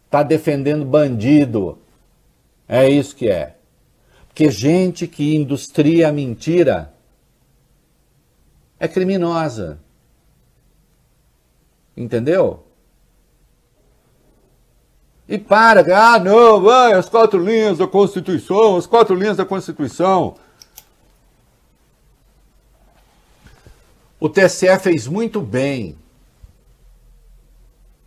[0.06, 1.78] Está defendendo bandido.
[2.67, 3.58] É isso que é.
[4.28, 6.91] Porque gente que industria mentira
[8.80, 9.78] é criminosa.
[11.96, 12.63] Entendeu?
[15.28, 20.36] E para, ah, não, vai, as quatro linhas da Constituição, as quatro linhas da Constituição.
[24.20, 25.98] O TSE fez muito bem.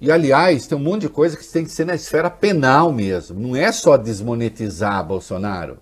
[0.01, 3.41] E, aliás, tem um monte de coisa que tem que ser na esfera penal mesmo.
[3.41, 5.79] Não é só desmonetizar Bolsonaro.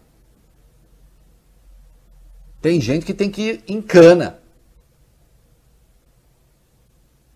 [2.61, 4.38] Tem gente que tem que ir em cana.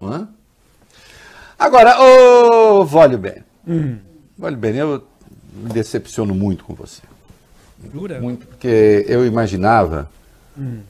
[0.00, 0.28] Hã?
[1.58, 3.45] Agora, ô, oh, bem.
[3.66, 3.98] Hum.
[4.40, 5.04] Olha bem, eu
[5.54, 7.02] me decepciono muito com você.
[7.92, 8.20] Jura?
[8.20, 10.08] Muito, porque eu imaginava
[10.56, 10.80] hum.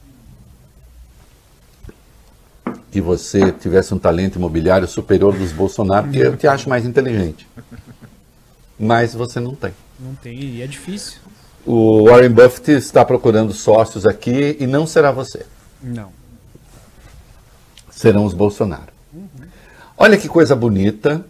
[2.91, 7.47] que você tivesse um talento imobiliário superior dos Bolsonaro, que eu te acho mais inteligente.
[8.79, 9.73] Mas você não tem.
[9.99, 11.19] Não tem, e é difícil.
[11.65, 15.45] O Warren Buffett está procurando sócios aqui e não será você.
[15.81, 16.11] Não.
[17.89, 18.93] Serão os Bolsonaro.
[19.13, 19.27] Uhum.
[19.97, 21.25] Olha que coisa bonita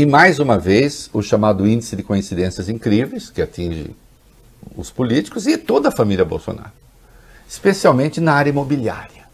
[0.00, 3.94] e mais uma vez, o chamado índice de coincidências incríveis, que atinge
[4.74, 6.72] os políticos e toda a família Bolsonaro,
[7.46, 9.24] especialmente na área imobiliária.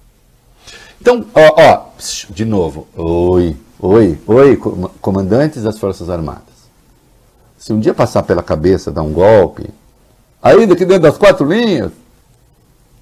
[1.00, 1.86] Então, ó, ó
[2.30, 4.56] de novo, oi, oi, oi,
[5.00, 6.42] comandantes das Forças Armadas.
[7.56, 9.70] Se um dia passar pela cabeça dar um golpe,
[10.42, 11.92] ainda que dentro das quatro linhas,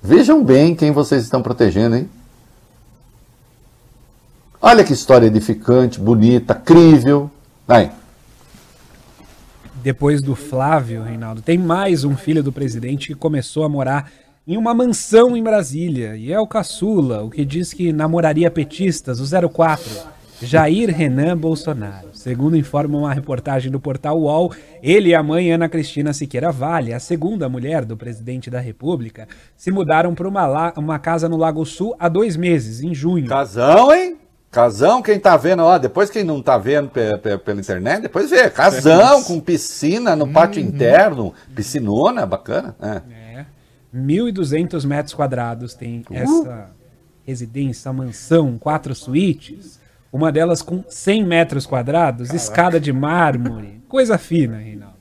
[0.02, 2.10] vejam bem quem vocês estão protegendo, hein?
[4.60, 7.30] Olha que história edificante, bonita, crível,
[7.66, 7.90] Vai.
[9.82, 14.10] Depois do Flávio, Reinaldo, tem mais um filho do presidente que começou a morar
[14.46, 16.16] em uma mansão em Brasília.
[16.16, 19.84] E é o caçula, o que diz que namoraria petistas, o 04,
[20.42, 22.08] Jair Renan Bolsonaro.
[22.12, 26.92] Segundo informa uma reportagem do portal UOL, ele e a mãe Ana Cristina Siqueira Vale,
[26.92, 31.64] a segunda mulher do presidente da República, se mudaram para uma, uma casa no Lago
[31.64, 33.26] Sul há dois meses, em junho.
[33.26, 34.18] Casão, hein?
[34.54, 38.48] Casão, quem tá vendo, ó, depois quem não tá vendo pela internet, depois vê.
[38.48, 40.68] Casão, com piscina no pátio uhum.
[40.68, 42.76] interno, piscinona, bacana.
[42.80, 43.40] É.
[43.40, 43.46] é.
[43.92, 46.14] 1.200 metros quadrados tem uh.
[46.14, 46.70] essa
[47.26, 49.80] residência, mansão, quatro suítes.
[50.12, 52.44] Uma delas com 100 metros quadrados, Caraca.
[52.44, 53.82] escada de mármore.
[53.88, 54.94] Coisa fina, Reinaldo.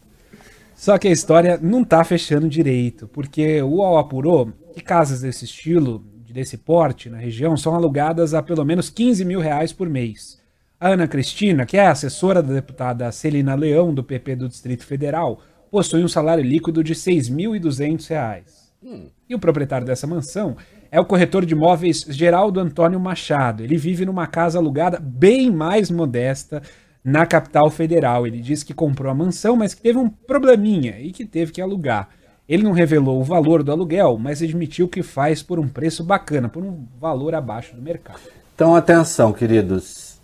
[0.75, 5.45] Só que a história não tá fechando direito, porque o UOL apurou que casas desse
[5.45, 10.41] estilo desse porte na região são alugadas a pelo menos 15 mil reais por mês.
[10.79, 15.39] A Ana Cristina, que é assessora da deputada Celina Leão, do PP do Distrito Federal,
[15.71, 18.43] possui um salário líquido de R$ 6.200.
[18.83, 19.07] Hum.
[19.29, 20.57] E o proprietário dessa mansão
[20.91, 23.63] é o corretor de imóveis Geraldo Antônio Machado.
[23.63, 26.61] Ele vive numa casa alugada bem mais modesta
[27.03, 28.27] na capital federal.
[28.27, 31.61] Ele diz que comprou a mansão, mas que teve um probleminha e que teve que
[31.61, 32.09] alugar.
[32.47, 36.49] Ele não revelou o valor do aluguel, mas admitiu que faz por um preço bacana,
[36.49, 38.19] por um valor abaixo do mercado.
[38.53, 40.17] Então, atenção, queridos.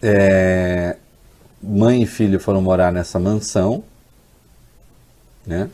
[0.00, 0.96] É...
[1.60, 3.82] Mãe e filho foram morar nessa mansão.
[5.44, 5.68] Né?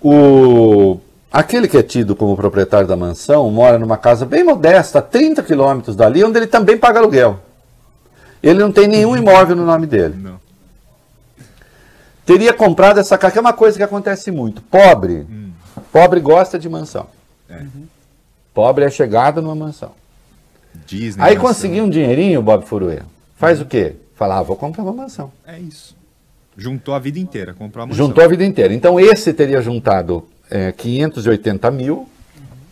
[0.00, 1.00] O
[1.34, 5.42] Aquele que é tido como proprietário da mansão mora numa casa bem modesta, a 30
[5.42, 7.40] quilômetros dali, onde ele também paga aluguel.
[8.40, 10.14] Ele não tem nenhum imóvel no nome dele.
[10.16, 10.43] Não.
[12.24, 14.62] Teria comprado essa casa, que é uma coisa que acontece muito.
[14.62, 15.50] Pobre, hum.
[15.92, 17.06] pobre gosta de mansão.
[17.48, 17.58] É.
[17.58, 17.86] Uhum.
[18.52, 19.92] Pobre é chegado numa mansão.
[20.86, 23.02] Disney Aí conseguiu um dinheirinho, Bob Furuê.
[23.36, 23.64] Faz uhum.
[23.64, 23.96] o quê?
[24.14, 25.32] Falar, ah, vou comprar uma mansão.
[25.46, 25.96] É isso.
[26.56, 28.06] Juntou a vida inteira, comprou a mansão.
[28.06, 28.72] Juntou a vida inteira.
[28.72, 32.08] Então esse teria juntado é, 580 mil.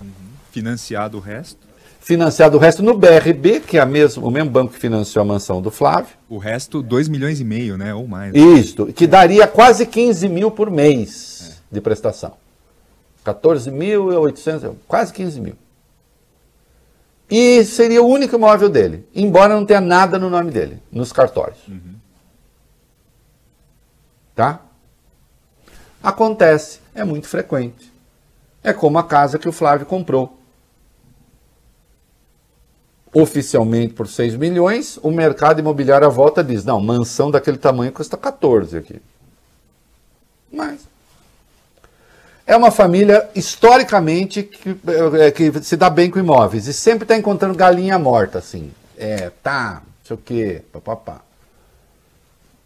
[0.01, 0.07] Uhum.
[0.51, 1.71] Financiado o resto?
[2.03, 5.62] Financiado o resto no BRB, que é mesmo, o mesmo banco que financiou a mansão
[5.62, 6.17] do Flávio.
[6.29, 7.95] O resto, 2 milhões e meio, né?
[7.95, 8.35] Ou mais.
[8.35, 11.75] Isso, que daria quase 15 mil por mês é.
[11.77, 12.33] de prestação.
[13.25, 15.55] 14.800, quase 15 mil.
[17.31, 21.69] E seria o único imóvel dele, embora não tenha nada no nome dele, nos cartórios.
[21.69, 21.95] Uhum.
[24.35, 24.61] Tá?
[26.03, 27.93] Acontece, é muito frequente.
[28.61, 30.41] É como a casa que o Flávio comprou.
[33.14, 38.16] Oficialmente por 6 milhões, o mercado imobiliário à volta diz: não, mansão daquele tamanho custa
[38.16, 39.03] 14 aqui.
[40.51, 40.81] Mas
[42.46, 44.77] é uma família historicamente que,
[45.20, 48.72] é, que se dá bem com imóveis e sempre está encontrando galinha morta, assim.
[48.96, 51.20] É, tá, não sei o quê, papapá.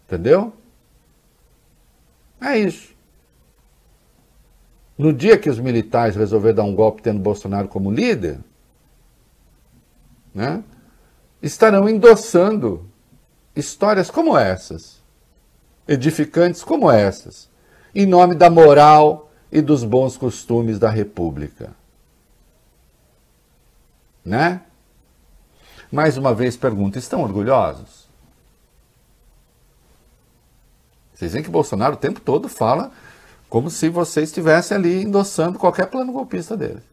[0.07, 0.53] Entendeu?
[2.41, 2.89] É isso.
[4.97, 8.39] No dia que os militares resolveram dar um golpe tendo Bolsonaro como líder,
[10.37, 10.63] né,
[11.41, 12.87] estarão endossando
[13.55, 15.01] histórias como essas,
[15.87, 17.49] edificantes como essas,
[17.95, 21.71] em nome da moral e dos bons costumes da República.
[24.23, 24.61] Né?
[25.91, 28.05] Mais uma vez pergunto: estão orgulhosos?
[31.15, 32.91] Vocês veem que Bolsonaro o tempo todo fala
[33.49, 36.83] como se você estivesse ali endossando qualquer plano golpista dele.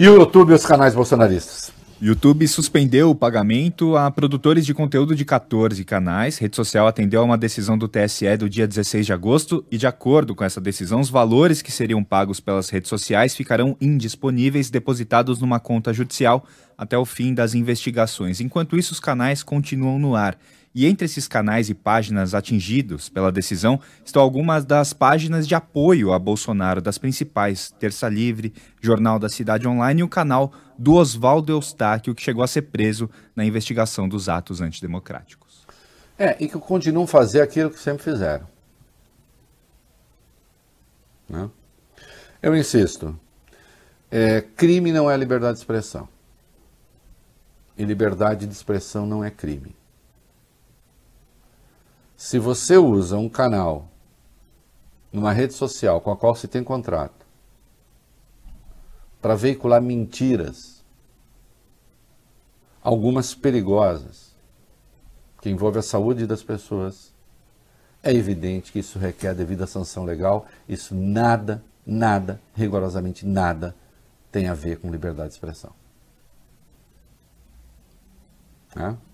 [0.00, 1.72] E o YouTube e os canais bolsonaristas?
[2.00, 6.38] YouTube suspendeu o pagamento a produtores de conteúdo de 14 canais.
[6.38, 9.88] Rede social atendeu a uma decisão do TSE do dia 16 de agosto e, de
[9.88, 15.40] acordo com essa decisão, os valores que seriam pagos pelas redes sociais ficarão indisponíveis, depositados
[15.40, 18.40] numa conta judicial até o fim das investigações.
[18.40, 20.38] Enquanto isso, os canais continuam no ar.
[20.74, 26.12] E entre esses canais e páginas atingidos pela decisão estão algumas das páginas de apoio
[26.12, 31.52] a Bolsonaro, das principais: Terça Livre, Jornal da Cidade Online e o canal do Oswaldo
[31.52, 35.66] Eustáquio, que chegou a ser preso na investigação dos atos antidemocráticos.
[36.18, 38.46] É, e que continuam a fazer aquilo que sempre fizeram.
[41.28, 41.48] Né?
[42.42, 43.18] Eu insisto,
[44.10, 46.08] é, crime não é liberdade de expressão.
[47.76, 49.76] E liberdade de expressão não é crime.
[52.18, 53.88] Se você usa um canal
[55.12, 57.24] numa rede social com a qual se tem contrato
[59.22, 60.84] para veicular mentiras,
[62.82, 64.34] algumas perigosas,
[65.40, 67.12] que envolvem a saúde das pessoas,
[68.02, 70.44] é evidente que isso requer devida sanção legal.
[70.68, 73.76] Isso nada, nada, rigorosamente nada,
[74.32, 75.72] tem a ver com liberdade de expressão.
[78.76, 79.07] É?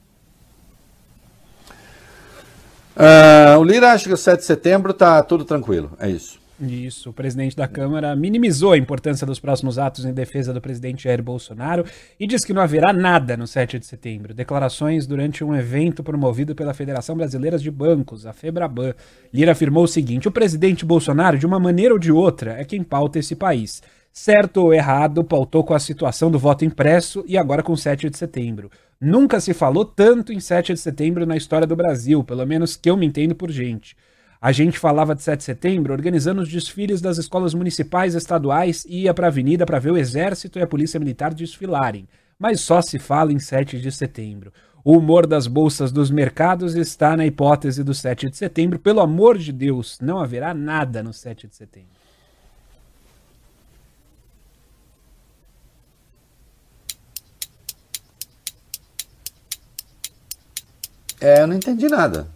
[2.96, 6.38] Uh, o Lira acha que o 7 de setembro está tudo tranquilo, é isso.
[6.60, 11.02] Isso, o presidente da Câmara minimizou a importância dos próximos atos em defesa do presidente
[11.02, 11.84] Jair Bolsonaro
[12.18, 14.32] e diz que não haverá nada no 7 de setembro.
[14.32, 18.94] Declarações durante um evento promovido pela Federação Brasileira de Bancos, a FEBRABAN.
[19.32, 22.84] Lira afirmou o seguinte: o presidente Bolsonaro, de uma maneira ou de outra, é quem
[22.84, 23.82] pauta esse país.
[24.16, 28.16] Certo ou errado, pautou com a situação do voto impresso e agora com 7 de
[28.16, 28.70] setembro.
[29.00, 32.88] Nunca se falou tanto em 7 de setembro na história do Brasil, pelo menos que
[32.88, 33.96] eu me entendo por gente.
[34.40, 39.02] A gente falava de 7 de setembro organizando os desfiles das escolas municipais estaduais e
[39.02, 42.06] ia para a avenida para ver o exército e a polícia militar desfilarem.
[42.38, 44.52] Mas só se fala em 7 de setembro.
[44.84, 48.78] O humor das bolsas dos mercados está na hipótese do 7 de setembro.
[48.78, 52.03] Pelo amor de Deus, não haverá nada no 7 de setembro.
[61.24, 62.28] É, eu não entendi nada.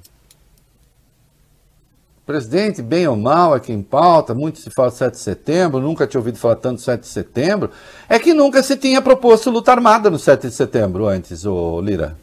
[2.25, 6.07] Presidente, bem ou mal, aqui em pauta, muito se fala de 7 de setembro, nunca
[6.07, 7.71] tinha ouvido falar tanto de 7 de setembro.
[8.09, 12.17] É que nunca se tinha proposto luta armada no 7 de setembro antes, ô Lira.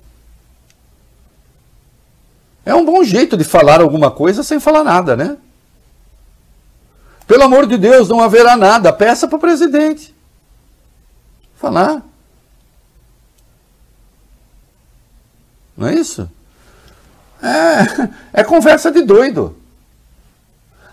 [2.66, 5.38] É um bom jeito de falar alguma coisa sem falar nada, né?
[7.28, 8.91] Pelo amor de Deus, não haverá nada.
[8.91, 10.16] Peça para o presidente.
[11.55, 12.03] Falar.
[15.78, 16.28] Não é isso?
[17.41, 19.55] É, é conversa de doido.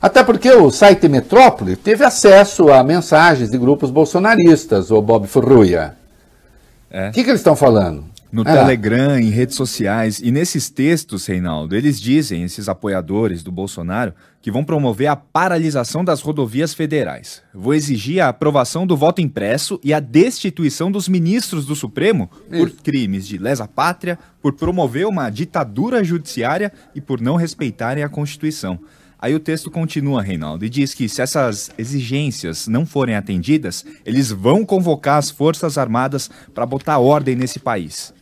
[0.01, 5.95] Até porque o site Metrópole teve acesso a mensagens de grupos bolsonaristas, o Bob Furruia.
[6.90, 7.11] O é.
[7.11, 8.11] que, que eles estão falando?
[8.33, 8.45] No é.
[8.45, 10.18] Telegram, em redes sociais.
[10.18, 16.03] E nesses textos, Reinaldo, eles dizem, esses apoiadores do Bolsonaro, que vão promover a paralisação
[16.03, 17.43] das rodovias federais.
[17.53, 22.59] Vou exigir a aprovação do voto impresso e a destituição dos ministros do Supremo Isso.
[22.59, 28.09] por crimes de lesa pátria, por promover uma ditadura judiciária e por não respeitarem a
[28.09, 28.80] Constituição.
[29.18, 34.33] Aí o texto continua, Reinaldo, e diz que se essas exigências não forem atendidas, eles
[34.33, 38.12] vão convocar as Forças Armadas para botar ordem nesse país.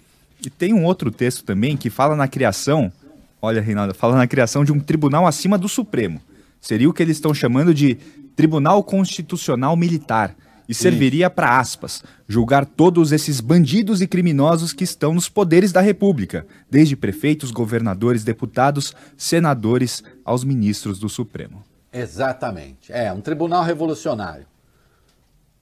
[0.44, 2.92] E tem um outro texto também que fala na criação,
[3.40, 6.20] olha, Reinaldo, fala na criação de um tribunal acima do Supremo.
[6.60, 7.96] Seria o que eles estão chamando de
[8.36, 10.34] Tribunal Constitucional Militar
[10.68, 15.80] e serviria para aspas, julgar todos esses bandidos e criminosos que estão nos poderes da
[15.80, 21.64] República, desde prefeitos, governadores, deputados, senadores aos ministros do Supremo.
[21.92, 22.92] Exatamente.
[22.92, 24.46] É, um tribunal revolucionário.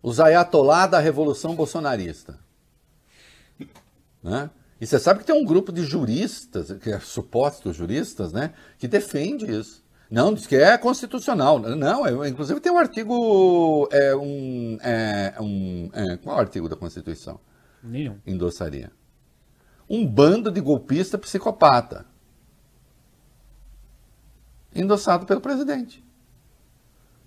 [0.03, 2.39] Os ayatolá da revolução bolsonarista.
[4.23, 4.51] Né?
[4.81, 8.87] E você sabe que tem um grupo de juristas, que é supostos juristas, né, que
[8.87, 9.85] defende isso.
[10.11, 11.59] Não, diz que é constitucional.
[11.59, 13.87] Não, é, inclusive tem um artigo.
[13.93, 17.39] É, um, é, um, é, qual é o artigo da Constituição?
[17.83, 18.19] Nenhum.
[18.27, 18.91] Endossaria.
[19.89, 22.07] Um bando de golpista psicopata.
[24.75, 26.03] Endossado pelo presidente.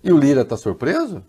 [0.02, 1.24] E o Lira está surpreso?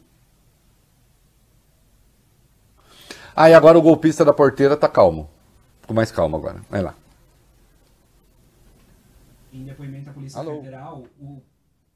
[3.36, 5.30] Ah, e agora o golpista da porteira está calmo.
[5.84, 6.60] Ficou mais calmo agora.
[6.70, 6.96] Vai lá.
[9.54, 10.56] Em depoimento à Polícia Alô?
[10.56, 11.42] Federal, o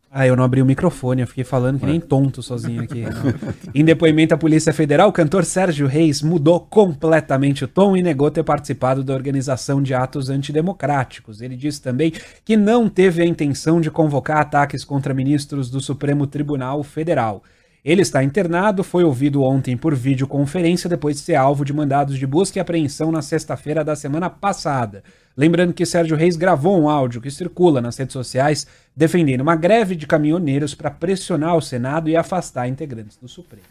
[0.10, 3.04] ah, eu não abri o microfone, eu fiquei falando que nem tonto sozinho aqui.
[3.76, 8.32] em depoimento à Polícia Federal, o cantor Sérgio Reis mudou completamente o tom e negou
[8.32, 11.42] ter participado da organização de atos antidemocráticos.
[11.42, 12.14] Ele disse também
[12.46, 17.44] que não teve a intenção de convocar ataques contra ministros do Supremo Tribunal Federal.
[17.88, 22.28] Ele está internado, foi ouvido ontem por videoconferência depois de ser alvo de mandados de
[22.28, 25.02] busca e apreensão na sexta-feira da semana passada.
[25.38, 29.96] Lembrando que Sérgio Reis gravou um áudio que circula nas redes sociais defendendo uma greve
[29.96, 33.64] de caminhoneiros para pressionar o Senado e afastar integrantes do Supremo.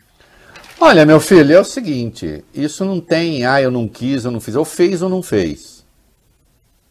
[0.81, 4.41] Olha, meu filho, é o seguinte: isso não tem, ah, eu não quis, eu não
[4.41, 4.55] fiz.
[4.55, 5.85] Ou fez ou não fez.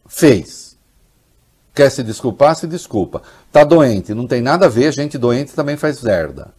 [0.08, 0.78] Fez.
[1.74, 3.24] Quer se desculpar, se desculpa.
[3.52, 6.54] Tá doente, não tem nada a ver, gente doente também faz verda.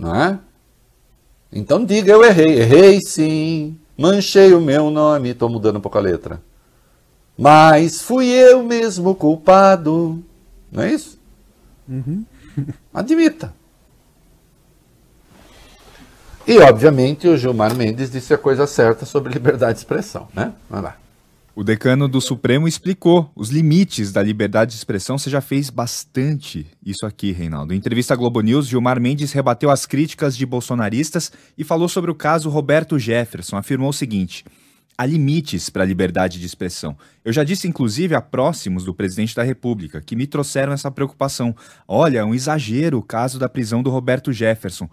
[0.00, 0.38] Não é?
[1.52, 2.58] Então diga, eu errei.
[2.60, 3.78] Errei sim.
[3.98, 5.30] Manchei o meu nome.
[5.30, 6.40] Estou mudando um pouco a letra.
[7.36, 10.24] Mas fui eu mesmo culpado.
[10.72, 11.18] Não é isso?
[11.86, 12.24] Uhum.
[12.94, 13.52] Admita.
[16.46, 20.54] E, obviamente, o Gilmar Mendes disse a coisa certa sobre liberdade de expressão, né?
[20.68, 20.96] Vai lá.
[21.54, 25.18] O decano do Supremo explicou os limites da liberdade de expressão.
[25.18, 27.74] Você já fez bastante isso aqui, Reinaldo.
[27.74, 32.10] Em entrevista à Globo News, Gilmar Mendes rebateu as críticas de bolsonaristas e falou sobre
[32.10, 33.56] o caso Roberto Jefferson.
[33.56, 34.44] Afirmou o seguinte:
[34.96, 36.96] há limites para a liberdade de expressão.
[37.24, 41.54] Eu já disse, inclusive, a próximos do presidente da República que me trouxeram essa preocupação.
[41.88, 44.88] Olha, é um exagero o caso da prisão do Roberto Jefferson.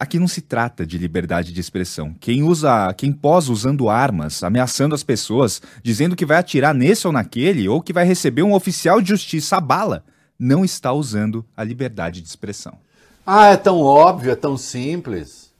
[0.00, 2.14] Aqui não se trata de liberdade de expressão.
[2.18, 7.12] Quem usa, quem posa usando armas, ameaçando as pessoas, dizendo que vai atirar nesse ou
[7.12, 10.02] naquele, ou que vai receber um oficial de justiça a bala,
[10.38, 12.78] não está usando a liberdade de expressão.
[13.26, 15.52] Ah, é tão óbvio, é tão simples.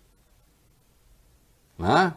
[1.79, 2.15] Né?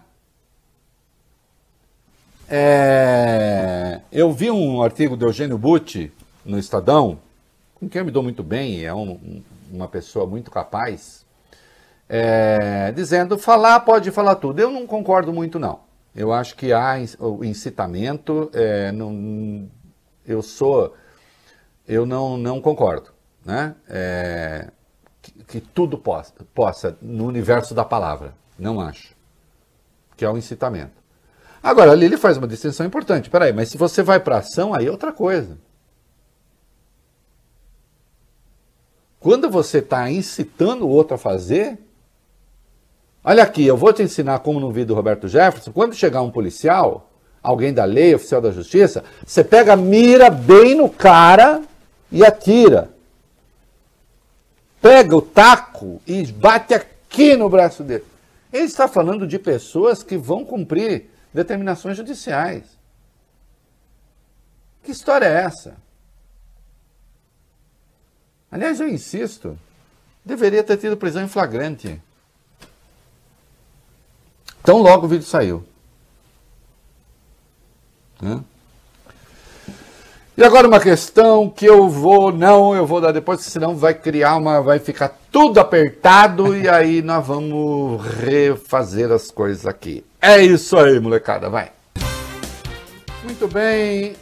[2.47, 3.99] É...
[4.09, 6.09] Eu vi um artigo do Eugênio Butti
[6.45, 7.19] no Estadão,
[7.75, 11.22] com quem eu me dou muito bem, é um, uma pessoa muito capaz,
[12.07, 14.59] é, dizendo falar pode falar tudo.
[14.59, 15.81] Eu não concordo muito, não.
[16.15, 19.67] Eu acho que há o incitamento, é, não,
[20.25, 20.95] eu sou,
[21.87, 23.09] eu não, não concordo,
[23.43, 23.75] né?
[23.89, 24.69] É,
[25.21, 29.15] que, que, tudo possa, possa, no universo da palavra, não acho,
[30.15, 31.01] que é o incitamento.
[31.63, 33.29] Agora, ali ele faz uma distinção importante.
[33.29, 35.57] Peraí, mas se você vai para ação, aí é outra coisa.
[39.17, 41.79] Quando você está incitando o outro a fazer,
[43.23, 46.29] Olha aqui, eu vou te ensinar como no vídeo do Roberto Jefferson, quando chegar um
[46.29, 47.09] policial,
[47.41, 51.63] alguém da lei, oficial da justiça, você pega, mira bem no cara
[52.11, 52.91] e atira.
[54.81, 58.03] Pega o taco e bate aqui no braço dele.
[58.51, 62.65] Ele está falando de pessoas que vão cumprir determinações judiciais.
[64.83, 65.77] Que história é essa?
[68.51, 69.57] Aliás, eu insisto,
[70.25, 72.01] deveria ter tido prisão em flagrante.
[74.63, 75.63] Tão logo o vídeo saiu.
[78.21, 78.39] Né?
[80.35, 84.35] E agora uma questão que eu vou, não, eu vou dar depois, senão vai criar
[84.35, 90.03] uma, vai ficar tudo apertado e aí nós vamos refazer as coisas aqui.
[90.19, 91.71] É isso aí, molecada, vai.
[93.23, 94.15] Muito bem,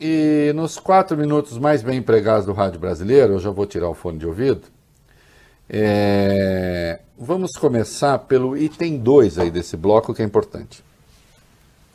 [0.00, 3.94] e nos quatro minutos mais bem empregados do rádio brasileiro, eu já vou tirar o
[3.94, 4.68] fone de ouvido.
[5.68, 10.84] É, vamos começar pelo item 2 aí desse bloco que é importante.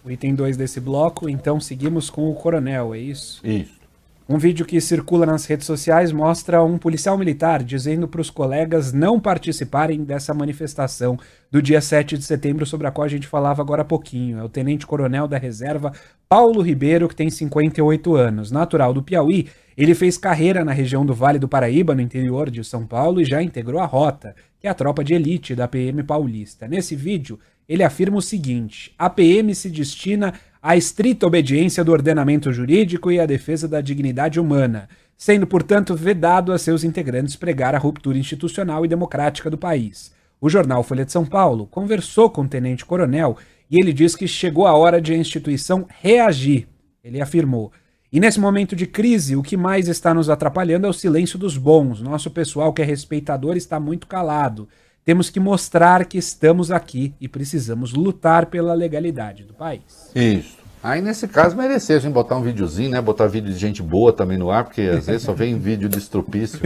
[0.03, 3.39] O item 2 desse bloco, então seguimos com o coronel, é isso?
[3.45, 3.81] Isso.
[4.27, 8.93] Um vídeo que circula nas redes sociais mostra um policial militar dizendo para os colegas
[8.93, 11.19] não participarem dessa manifestação
[11.51, 14.39] do dia 7 de setembro, sobre a qual a gente falava agora há pouquinho.
[14.39, 15.91] É o tenente-coronel da reserva
[16.29, 18.51] Paulo Ribeiro, que tem 58 anos.
[18.51, 22.63] Natural do Piauí, ele fez carreira na região do Vale do Paraíba, no interior de
[22.63, 26.03] São Paulo, e já integrou a Rota, que é a tropa de elite da PM
[26.03, 26.67] paulista.
[26.67, 32.51] Nesse vídeo, ele afirma o seguinte: a PM se destina à estrita obediência do ordenamento
[32.51, 37.79] jurídico e à defesa da dignidade humana, sendo, portanto, vedado a seus integrantes pregar a
[37.79, 40.11] ruptura institucional e democrática do país.
[40.39, 43.37] O jornal Folha de São Paulo conversou com o tenente-coronel
[43.69, 46.67] e ele diz que chegou a hora de a instituição reagir.
[47.03, 47.71] Ele afirmou:
[48.11, 51.55] e nesse momento de crise, o que mais está nos atrapalhando é o silêncio dos
[51.55, 52.01] bons.
[52.01, 54.67] Nosso pessoal que é respeitador está muito calado.
[55.05, 60.11] Temos que mostrar que estamos aqui e precisamos lutar pela legalidade do país.
[60.13, 60.57] Isso.
[60.83, 62.99] Aí nesse caso merecia a gente botar um videozinho, né?
[62.99, 65.97] Botar vídeo de gente boa também no ar, porque às vezes só vem vídeo de
[65.97, 66.59] estrupício.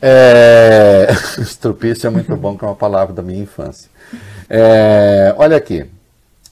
[0.00, 1.08] É...
[1.38, 3.90] estrupício é muito bom, que é uma palavra da minha infância.
[4.48, 5.34] É...
[5.36, 5.84] Olha aqui,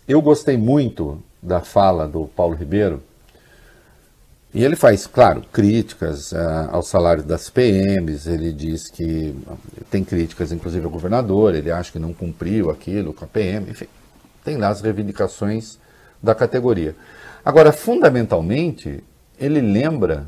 [0.06, 3.00] eu gostei muito da fala do Paulo Ribeiro,
[4.56, 9.36] e ele faz, claro, críticas uh, ao salário das PMs, ele diz que
[9.90, 13.86] tem críticas, inclusive, ao governador, ele acha que não cumpriu aquilo com a PM, enfim,
[14.42, 15.78] tem lá as reivindicações
[16.22, 16.96] da categoria.
[17.44, 19.04] Agora, fundamentalmente,
[19.38, 20.26] ele lembra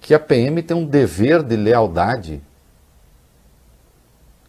[0.00, 2.42] que a PM tem um dever de lealdade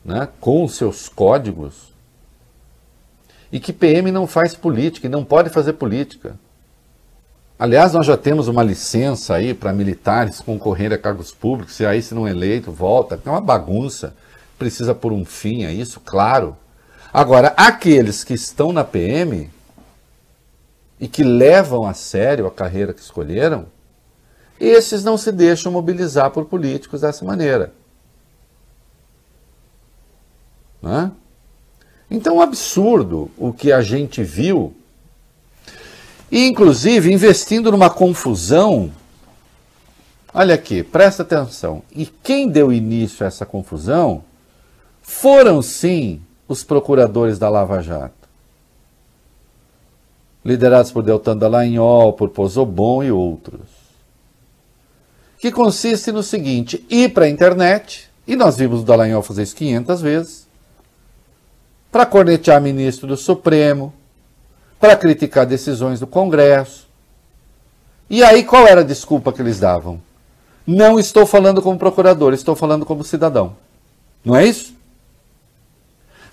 [0.03, 1.93] né, com os seus códigos
[3.51, 6.35] e que PM não faz política e não pode fazer política.
[7.61, 12.01] Aliás, nós já temos uma licença aí para militares concorrerem a cargos públicos, e aí
[12.01, 13.21] se não eleito, volta.
[13.23, 14.15] É uma bagunça.
[14.57, 16.57] Precisa por um fim a isso, claro.
[17.13, 19.47] Agora, aqueles que estão na PM
[20.99, 23.67] e que levam a sério a carreira que escolheram,
[24.59, 27.71] esses não se deixam mobilizar por políticos dessa maneira.
[30.81, 31.11] Né?
[32.09, 34.75] Então, um absurdo o que a gente viu
[36.31, 38.89] e, inclusive, investindo numa confusão.
[40.33, 41.83] Olha aqui, presta atenção.
[41.93, 44.23] E quem deu início a essa confusão
[45.01, 48.21] foram, sim, os procuradores da Lava Jato.
[50.43, 53.61] Liderados por Deltan Dallagnol, por Pozobon e outros.
[55.37, 59.55] Que consiste no seguinte: ir para a internet, e nós vimos o Dallagnol fazer isso
[59.55, 60.47] 500 vezes,
[61.91, 63.93] para cornetear ministro do Supremo,
[64.81, 66.89] para criticar decisões do Congresso.
[68.09, 70.01] E aí qual era a desculpa que eles davam?
[70.65, 73.55] Não estou falando como procurador, estou falando como cidadão.
[74.25, 74.75] Não é isso?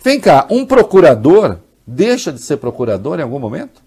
[0.02, 3.82] Vem cá, um procurador deixa de ser procurador em algum momento?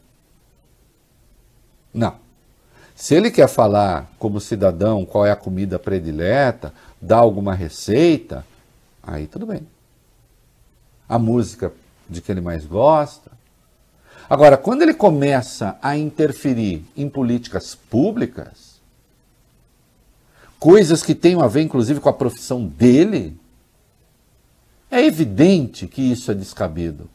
[1.93, 2.15] Não.
[2.95, 8.45] Se ele quer falar como cidadão qual é a comida predileta, dar alguma receita,
[9.01, 9.67] aí tudo bem.
[11.09, 11.73] A música
[12.07, 13.31] de que ele mais gosta,
[14.31, 18.79] Agora, quando ele começa a interferir em políticas públicas,
[20.57, 23.37] coisas que tenham a ver inclusive com a profissão dele,
[24.89, 27.09] é evidente que isso é descabido.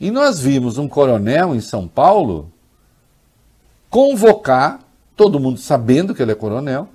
[0.00, 2.50] E nós vimos um coronel em São Paulo
[3.90, 4.80] convocar,
[5.14, 6.88] todo mundo sabendo que ele é coronel,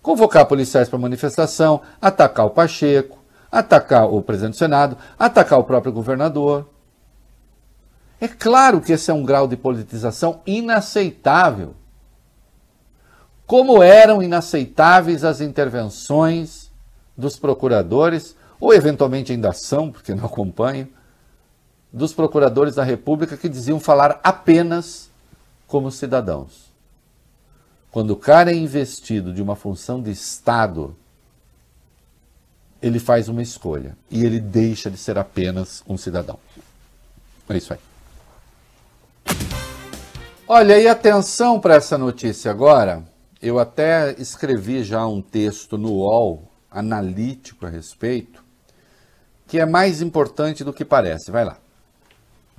[0.00, 3.19] convocar policiais para manifestação, atacar o Pacheco,
[3.50, 6.68] atacar o presidente do Senado, atacar o próprio governador.
[8.20, 11.74] É claro que esse é um grau de politização inaceitável.
[13.46, 16.70] Como eram inaceitáveis as intervenções
[17.16, 20.88] dos procuradores, ou eventualmente ainda são, porque não acompanho,
[21.92, 25.10] dos procuradores da República que diziam falar apenas
[25.66, 26.70] como cidadãos.
[27.90, 30.94] Quando o cara é investido de uma função de Estado,
[32.82, 36.38] ele faz uma escolha e ele deixa de ser apenas um cidadão.
[37.48, 37.80] É isso aí.
[40.46, 43.04] Olha, e atenção para essa notícia agora.
[43.40, 48.44] Eu até escrevi já um texto no UOL analítico a respeito,
[49.46, 51.30] que é mais importante do que parece.
[51.30, 51.59] Vai lá.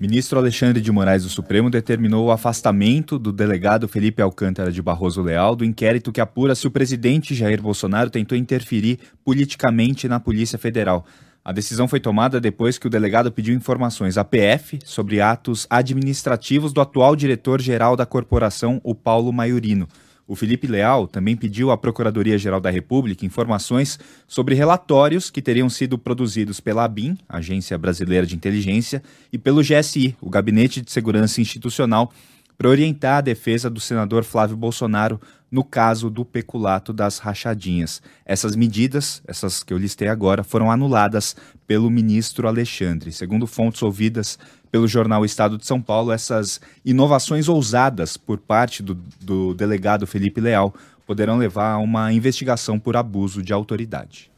[0.02, 5.22] Ministro Alexandre de Moraes do Supremo determinou o afastamento do delegado Felipe Alcântara de Barroso
[5.22, 10.58] Leal do inquérito que apura se o presidente Jair Bolsonaro tentou interferir politicamente na Polícia
[10.58, 11.06] Federal.
[11.46, 16.74] A decisão foi tomada depois que o delegado pediu informações à PF sobre atos administrativos
[16.74, 19.88] do atual diretor-geral da corporação, o Paulo Maiorino.
[20.32, 25.98] O Felipe Leal também pediu à Procuradoria-Geral da República informações sobre relatórios que teriam sido
[25.98, 32.14] produzidos pela ABIN, Agência Brasileira de Inteligência, e pelo GSI, o Gabinete de Segurança Institucional,
[32.58, 35.20] para orientar a defesa do senador Flávio Bolsonaro
[35.52, 38.02] no caso do peculato das rachadinhas.
[38.26, 41.36] Essas medidas, essas que eu listei agora, foram anuladas
[41.72, 43.14] pelo ministro Alexandre.
[43.14, 44.38] Segundo fontes ouvidas
[44.70, 50.42] pelo jornal Estado de São Paulo, essas inovações ousadas por parte do, do delegado Felipe
[50.42, 50.74] Leal
[51.08, 54.30] poderão levar a uma investigação por abuso de autoridade.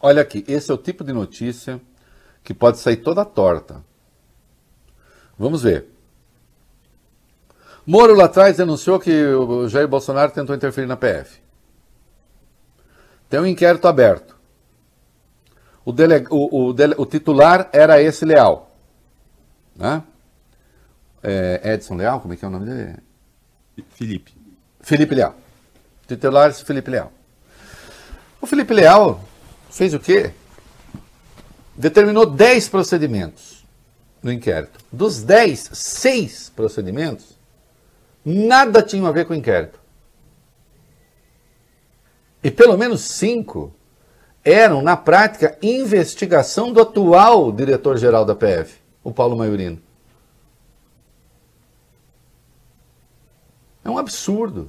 [0.00, 1.80] Olha aqui, esse é o tipo de notícia
[2.42, 3.80] que pode sair toda torta.
[5.38, 5.86] Vamos ver.
[7.86, 11.38] Moro lá atrás denunciou que o Jair Bolsonaro tentou interferir na PF.
[13.30, 14.37] Tem um inquérito aberto.
[15.88, 18.70] O, dele, o, o, o titular era esse Leal.
[19.74, 20.02] Né?
[21.22, 22.96] É, Edson Leal, como é que é o nome dele?
[23.94, 24.34] Felipe.
[24.82, 25.34] Felipe Leal.
[26.06, 27.10] Titular Felipe Leal.
[28.38, 29.24] O Felipe Leal
[29.70, 30.30] fez o quê?
[31.74, 33.64] Determinou 10 procedimentos
[34.22, 34.84] no inquérito.
[34.92, 37.38] Dos 10, 6 procedimentos
[38.22, 39.80] nada tinham a ver com o inquérito.
[42.44, 43.74] E pelo menos cinco
[44.50, 48.74] eram, na prática, investigação do atual diretor-geral da PF,
[49.04, 49.78] o Paulo Maiorino.
[53.84, 54.68] É um absurdo.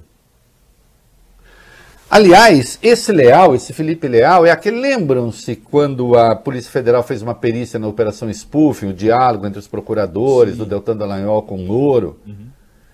[2.09, 4.79] Aliás, esse Leal, esse Felipe Leal, é aquele.
[4.79, 9.67] Lembram-se quando a Polícia Federal fez uma perícia na Operação Spoofing, o diálogo entre os
[9.67, 10.59] procuradores Sim.
[10.59, 12.17] do Deltan Dallagnol com o Moro?
[12.25, 12.47] Uhum.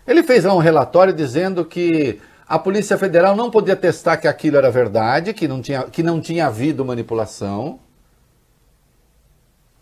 [0.05, 4.57] Ele fez lá um relatório dizendo que a Polícia Federal não podia testar que aquilo
[4.57, 7.79] era verdade, que não tinha, que não tinha havido manipulação.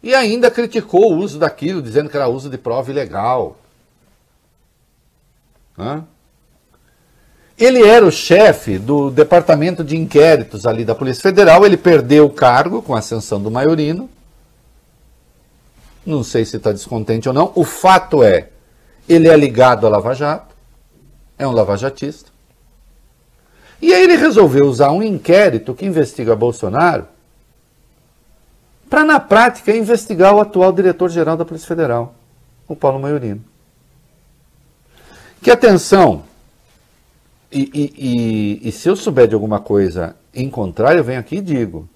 [0.01, 3.57] E ainda criticou o uso daquilo, dizendo que era uso de prova ilegal.
[5.77, 6.05] Hã?
[7.57, 12.29] Ele era o chefe do departamento de inquéritos ali da Polícia Federal, ele perdeu o
[12.29, 14.09] cargo com a ascensão do Maiorino.
[16.05, 17.51] Não sei se está descontente ou não.
[17.55, 18.49] O fato é,
[19.07, 20.53] ele é ligado à Lava Jato,
[21.37, 22.32] é um lavajatista.
[23.83, 27.05] E aí ele resolveu usar um inquérito que investiga Bolsonaro
[28.89, 32.15] para, na prática, investigar o atual diretor-geral da Polícia Federal,
[32.67, 33.43] o Paulo Maiorino.
[35.41, 36.23] Que atenção!
[37.51, 41.35] E, e, e, e se eu souber de alguma coisa em contrário, eu venho aqui
[41.35, 41.89] e digo.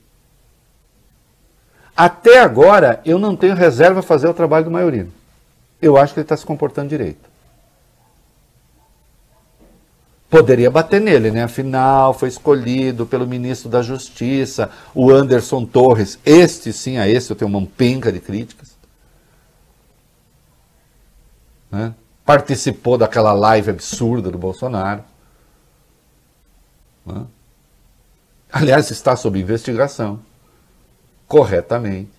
[1.96, 5.12] Até agora, eu não tenho reserva a fazer o trabalho do Maiorino
[5.82, 7.30] eu acho que ele está se comportando direito.
[10.30, 11.44] Poderia bater nele, né?
[11.44, 16.20] Afinal, foi escolhido pelo ministro da Justiça, o Anderson Torres.
[16.26, 18.76] Este, sim, a esse eu tenho uma penca de críticas.
[21.72, 21.96] Né?
[22.26, 25.04] Participou daquela live absurda do Bolsonaro.
[27.06, 27.26] Né?
[28.52, 30.20] Aliás, está sob investigação.
[31.26, 32.17] Corretamente.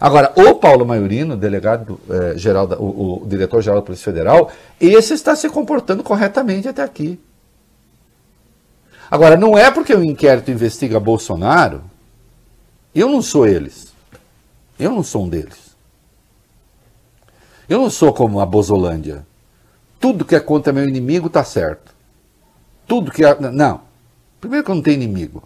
[0.00, 5.12] Agora, o Paulo Maiorino, delegado eh, geral, da, o, o diretor-geral da Polícia Federal, esse
[5.12, 7.20] está se comportando corretamente até aqui.
[9.10, 11.82] Agora, não é porque o inquérito investiga Bolsonaro,
[12.94, 13.92] eu não sou eles.
[14.78, 15.76] Eu não sou um deles.
[17.68, 19.26] Eu não sou como a Bozolândia.
[19.98, 21.94] Tudo que é contra meu inimigo está certo.
[22.86, 23.38] Tudo que é.
[23.40, 23.82] Não.
[24.40, 25.42] Primeiro que eu não tenho inimigo.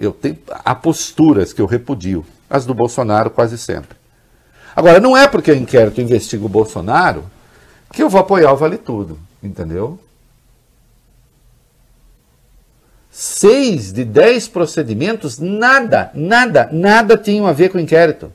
[0.00, 3.98] Eu tenho, há posturas que eu repudio, as do Bolsonaro quase sempre.
[4.74, 7.24] Agora, não é porque o inquérito investiga o Bolsonaro
[7.92, 10.00] que eu vou apoiar o Vale Tudo, entendeu?
[13.10, 18.32] Seis de dez procedimentos, nada, nada, nada tinham a ver com o inquérito.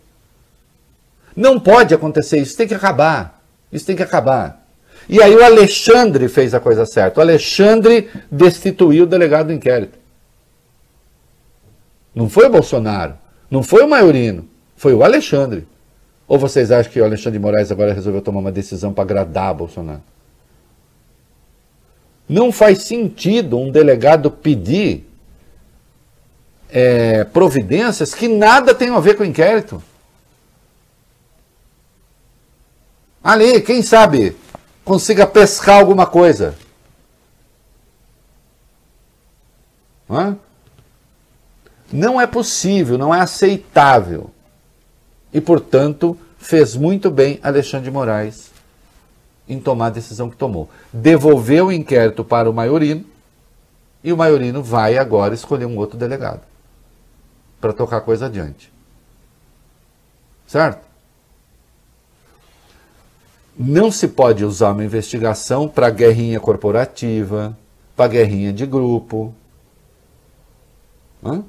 [1.36, 3.41] Não pode acontecer isso, tem que acabar.
[3.72, 4.63] Isso tem que acabar.
[5.09, 7.20] E aí o Alexandre fez a coisa certa.
[7.20, 10.05] O Alexandre destituiu o delegado do inquérito.
[12.16, 13.16] Não foi o Bolsonaro.
[13.51, 15.68] Não foi o Maiorino, foi o Alexandre.
[16.28, 19.53] Ou vocês acham que o Alexandre de Moraes agora resolveu tomar uma decisão para agradar
[19.53, 20.01] Bolsonaro?
[22.28, 25.07] Não faz sentido um delegado pedir
[26.70, 29.84] é, providências que nada tem a ver com o inquérito.
[33.24, 34.36] Ali, quem sabe,
[34.84, 36.55] consiga pescar alguma coisa.
[40.09, 40.36] Não é?
[41.92, 44.32] Não é possível, não é aceitável.
[45.34, 48.52] E, portanto, fez muito bem Alexandre de Moraes
[49.48, 50.70] em tomar a decisão que tomou.
[50.92, 53.06] Devolveu o inquérito para o Maiorino
[54.04, 56.42] e o Maiorino vai agora escolher um outro delegado
[57.60, 58.72] para tocar a coisa adiante.
[60.48, 60.86] Certo?
[63.58, 67.58] Não se pode usar uma investigação para guerrinha corporativa,
[67.96, 69.34] para guerrinha de grupo.
[71.24, 71.44] Hã?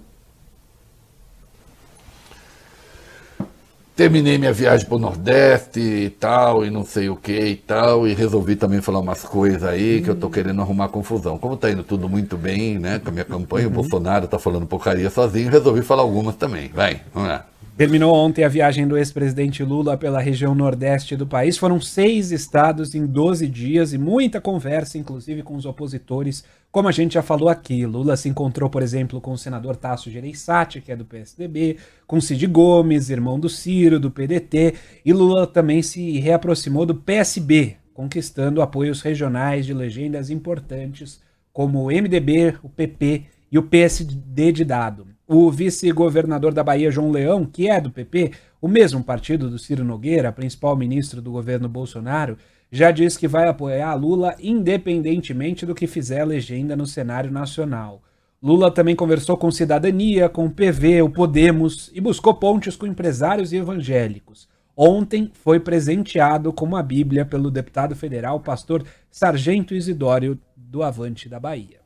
[3.97, 8.07] Terminei minha viagem para o Nordeste e tal, e não sei o que e tal,
[8.07, 11.39] e resolvi também falar umas coisas aí que eu tô querendo arrumar confusão.
[11.39, 13.73] Como tá indo tudo muito bem, né, com a minha campanha, uhum.
[13.73, 16.69] o Bolsonaro tá falando porcaria sozinho, resolvi falar algumas também.
[16.69, 17.47] Vai, vamos lá.
[17.77, 21.59] Terminou ontem a viagem do ex-presidente Lula pela região nordeste do país.
[21.59, 26.43] Foram seis estados em 12 dias e muita conversa, inclusive com os opositores.
[26.77, 30.11] Como a gente já falou aqui, Lula se encontrou, por exemplo, com o senador Tasso
[30.11, 35.47] Gereissati, que é do PSDB, com Cid Gomes, irmão do Ciro, do PDT, e Lula
[35.47, 41.19] também se reaproximou do PSB, conquistando apoios regionais de legendas importantes
[41.51, 45.07] como o MDB, o PP e o PSD de dado.
[45.27, 49.83] O vice-governador da Bahia, João Leão, que é do PP, o mesmo partido do Ciro
[49.83, 52.37] Nogueira, principal ministro do governo Bolsonaro,
[52.71, 58.03] já diz que vai apoiar Lula independentemente do que fizer a legenda no cenário nacional.
[58.43, 63.53] Lula também conversou com Cidadania, com o PV, o Podemos e buscou pontes com empresários
[63.53, 64.49] e evangélicos.
[64.77, 71.41] Ontem foi presenteado com uma Bíblia pelo deputado federal pastor Sargento Isidório do Avante da
[71.41, 71.81] Bahia.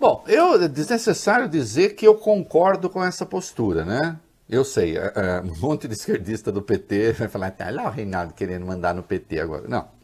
[0.00, 4.18] Bom, eu é desnecessário dizer que eu concordo com essa postura, né?
[4.48, 7.90] Eu sei, é, é, um monte de esquerdista do PT vai falar, tá lá o
[7.90, 9.66] Reinaldo querendo mandar no PT agora.
[9.68, 9.95] Não.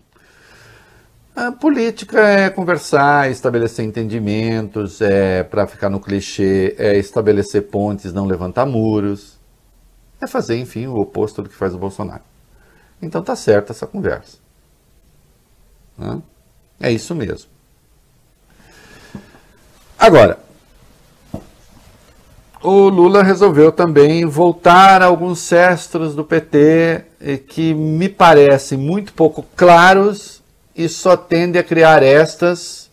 [1.35, 8.27] A política é conversar, estabelecer entendimentos, é para ficar no clichê, é estabelecer pontes, não
[8.27, 9.39] levantar muros,
[10.21, 12.23] é fazer, enfim, o oposto do que faz o Bolsonaro.
[13.01, 14.37] Então tá certa essa conversa.
[16.79, 17.51] É isso mesmo.
[19.99, 20.39] Agora,
[22.63, 27.05] o Lula resolveu também voltar a alguns cestros do PT
[27.49, 30.42] que me parecem muito pouco claros
[30.75, 32.91] e só tende a criar estas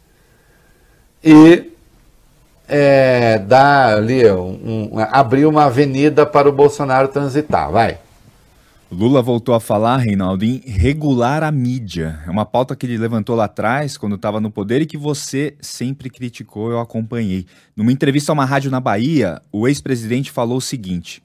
[1.23, 1.71] e
[2.67, 7.71] é, dar ali, um, um, abrir uma avenida para o Bolsonaro transitar.
[7.71, 7.97] Vai.
[8.91, 12.19] Lula voltou a falar, Reinaldo, em regular a mídia.
[12.25, 15.55] É uma pauta que ele levantou lá atrás, quando estava no poder, e que você
[15.61, 17.45] sempre criticou, eu acompanhei.
[17.75, 21.21] Numa entrevista a uma rádio na Bahia, o ex-presidente falou o seguinte: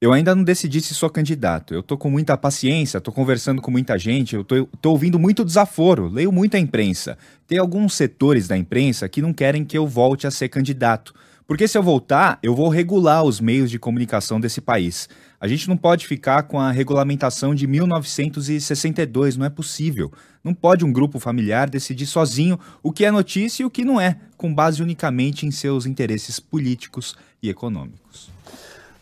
[0.00, 1.74] Eu ainda não decidi se sou candidato.
[1.74, 5.44] Eu tô com muita paciência, tô conversando com muita gente, eu tô, tô ouvindo muito
[5.44, 7.18] desaforo, leio muito a imprensa.
[7.48, 11.12] Tem alguns setores da imprensa que não querem que eu volte a ser candidato.
[11.48, 15.08] Porque se eu voltar, eu vou regular os meios de comunicação desse país.
[15.40, 20.12] A gente não pode ficar com a regulamentação de 1962, não é possível.
[20.44, 24.00] Não pode um grupo familiar decidir sozinho o que é notícia e o que não
[24.00, 28.37] é, com base unicamente em seus interesses políticos e econômicos.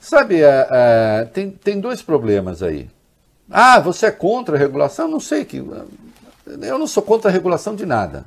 [0.06, 2.88] Sabe, uh, uh, tem, tem dois problemas aí.
[3.50, 5.08] Ah, você é contra a regulação?
[5.08, 5.56] Não sei que.
[5.56, 8.24] Eu não sou contra a regulação de nada.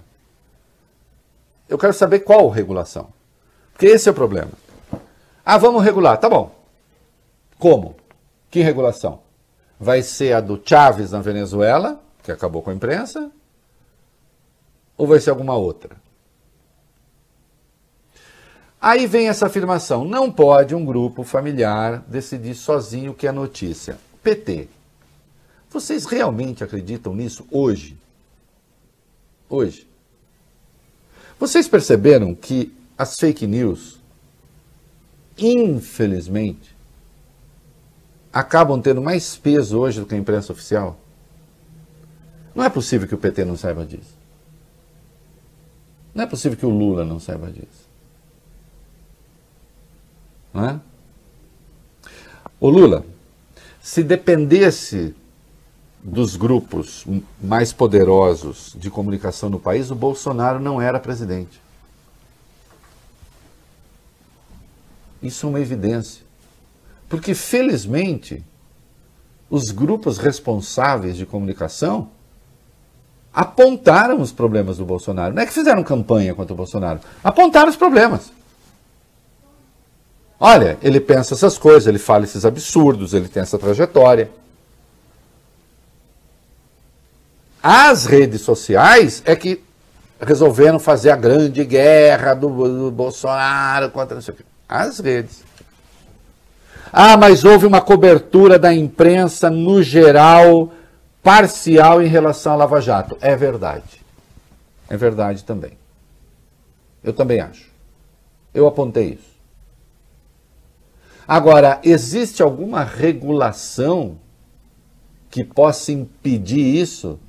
[1.70, 3.08] Eu quero saber qual regulação.
[3.72, 4.52] Porque esse é o problema.
[5.46, 6.18] Ah, vamos regular.
[6.18, 6.54] Tá bom.
[7.58, 7.96] Como?
[8.52, 9.22] Que regulação?
[9.80, 13.32] Vai ser a do Chávez na Venezuela, que acabou com a imprensa?
[14.98, 15.96] Ou vai ser alguma outra?
[18.82, 23.98] Aí vem essa afirmação: não pode um grupo familiar decidir sozinho o que é notícia.
[24.24, 24.68] PT.
[25.70, 27.98] Vocês realmente acreditam nisso hoje?
[29.50, 29.88] Hoje.
[31.40, 34.00] Vocês perceberam que as fake news,
[35.38, 36.76] infelizmente,
[38.32, 40.98] acabam tendo mais peso hoje do que a imprensa oficial?
[42.54, 44.18] Não é possível que o PT não saiba disso.
[46.14, 47.89] Não é possível que o Lula não saiba disso.
[50.54, 50.80] É?
[52.60, 53.06] O Lula,
[53.82, 55.16] se dependesse
[56.04, 57.06] dos grupos
[57.42, 61.62] mais poderosos de comunicação no país, o Bolsonaro não era presidente.
[65.22, 66.24] Isso é uma evidência.
[67.08, 68.44] Porque, felizmente,
[69.50, 72.10] os grupos responsáveis de comunicação
[73.34, 75.34] apontaram os problemas do Bolsonaro.
[75.34, 78.32] Não é que fizeram campanha contra o Bolsonaro, apontaram os problemas.
[80.40, 84.32] Olha, ele pensa essas coisas, ele fala esses absurdos, ele tem essa trajetória.
[87.62, 89.62] As redes sociais é que
[90.22, 94.44] resolveram fazer a grande guerra do, do Bolsonaro contra não sei o quê.
[94.68, 95.44] As redes.
[96.92, 100.72] Ah, mas houve uma cobertura da imprensa no geral
[101.22, 103.18] parcial em relação à Lava Jato.
[103.20, 104.02] É verdade.
[104.90, 105.78] É verdade também.
[107.04, 107.68] Eu também acho.
[108.54, 109.29] Eu apontei isso.
[111.30, 114.18] Agora, existe alguma regulação
[115.30, 117.20] que possa impedir isso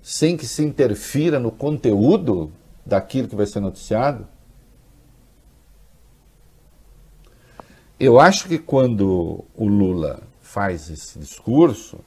[0.00, 2.50] sem que se interfira no conteúdo
[2.86, 4.26] daquilo que vai ser noticiado?
[7.98, 11.98] Eu acho que quando o Lula faz esse discurso,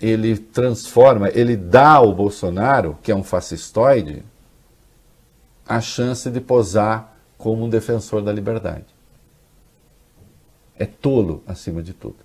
[0.00, 4.24] ele transforma, ele dá ao Bolsonaro, que é um fascistoide,
[5.68, 8.93] a chance de posar como um defensor da liberdade.
[10.78, 12.16] É tolo acima de tudo.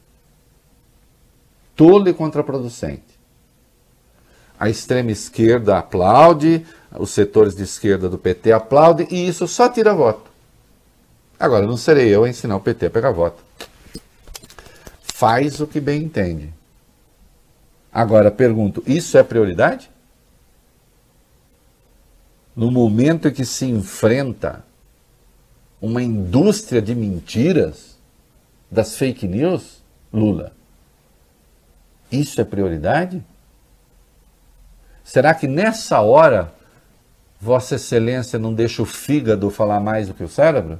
[1.76, 3.20] Tolo e contraproducente.
[4.60, 6.66] A extrema esquerda aplaude,
[6.97, 10.30] os setores de esquerda do PT aplaudem, e isso só tira voto.
[11.39, 13.41] Agora, não serei eu a ensinar o PT a pegar voto.
[15.02, 16.54] Faz o que bem entende.
[17.91, 19.89] Agora, pergunto: isso é prioridade?
[22.54, 24.66] No momento em que se enfrenta
[25.82, 27.97] uma indústria de mentiras,
[28.72, 30.51] das fake news, Lula,
[32.11, 33.24] isso é prioridade?
[35.03, 36.53] Será que nessa hora
[37.41, 40.80] Vossa Excelência não deixa o fígado falar mais do que o cérebro?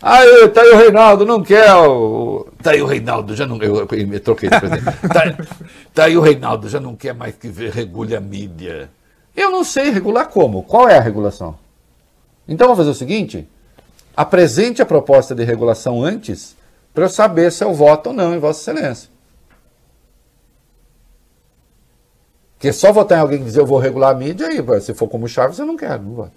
[0.00, 2.46] Aí, tá aí o Reinaldo, não quer o.
[2.62, 3.56] Tá aí o Reinaldo, já não.
[3.62, 4.96] Eu, eu me troquei de presidente.
[5.08, 5.44] Tá,
[5.94, 8.90] tá aí o Reinaldo, já não quer mais que regule a mídia.
[9.34, 10.62] Eu não sei regular como.
[10.62, 11.56] Qual é a regulação?
[12.46, 13.48] Então vamos fazer o seguinte:
[14.16, 16.56] apresente a proposta de regulação antes,
[16.94, 19.10] para eu saber se eu voto ou não em Vossa Excelência.
[22.54, 25.06] Porque só votar em alguém que dizer eu vou regular a mídia, aí, se for
[25.06, 26.32] como Chaves, eu não quero, não voto.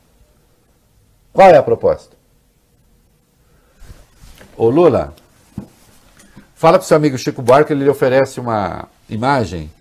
[1.32, 2.18] Qual é a proposta?
[4.58, 5.14] Ô Lula,
[6.54, 9.72] fala para seu amigo Chico Buarque, ele lhe oferece uma imagem.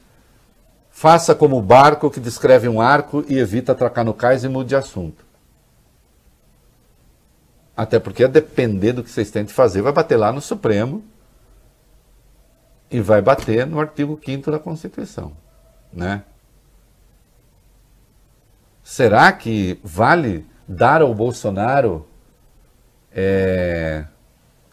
[0.93, 4.69] Faça como o barco que descreve um arco e evita atracar no cais e mude
[4.69, 5.28] de assunto.
[7.79, 11.05] Até porque, a depender do que vocês tentem fazer, vai bater lá no Supremo
[12.91, 15.31] e vai bater no artigo 5 da Constituição.
[15.93, 16.24] Né?
[18.83, 22.05] Será que vale dar ao Bolsonaro
[23.12, 24.07] é,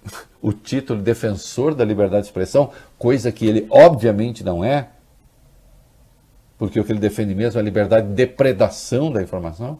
[0.42, 4.90] o título de defensor da liberdade de expressão, coisa que ele obviamente não é,
[6.58, 9.80] porque o que ele defende mesmo é a liberdade de depredação da informação?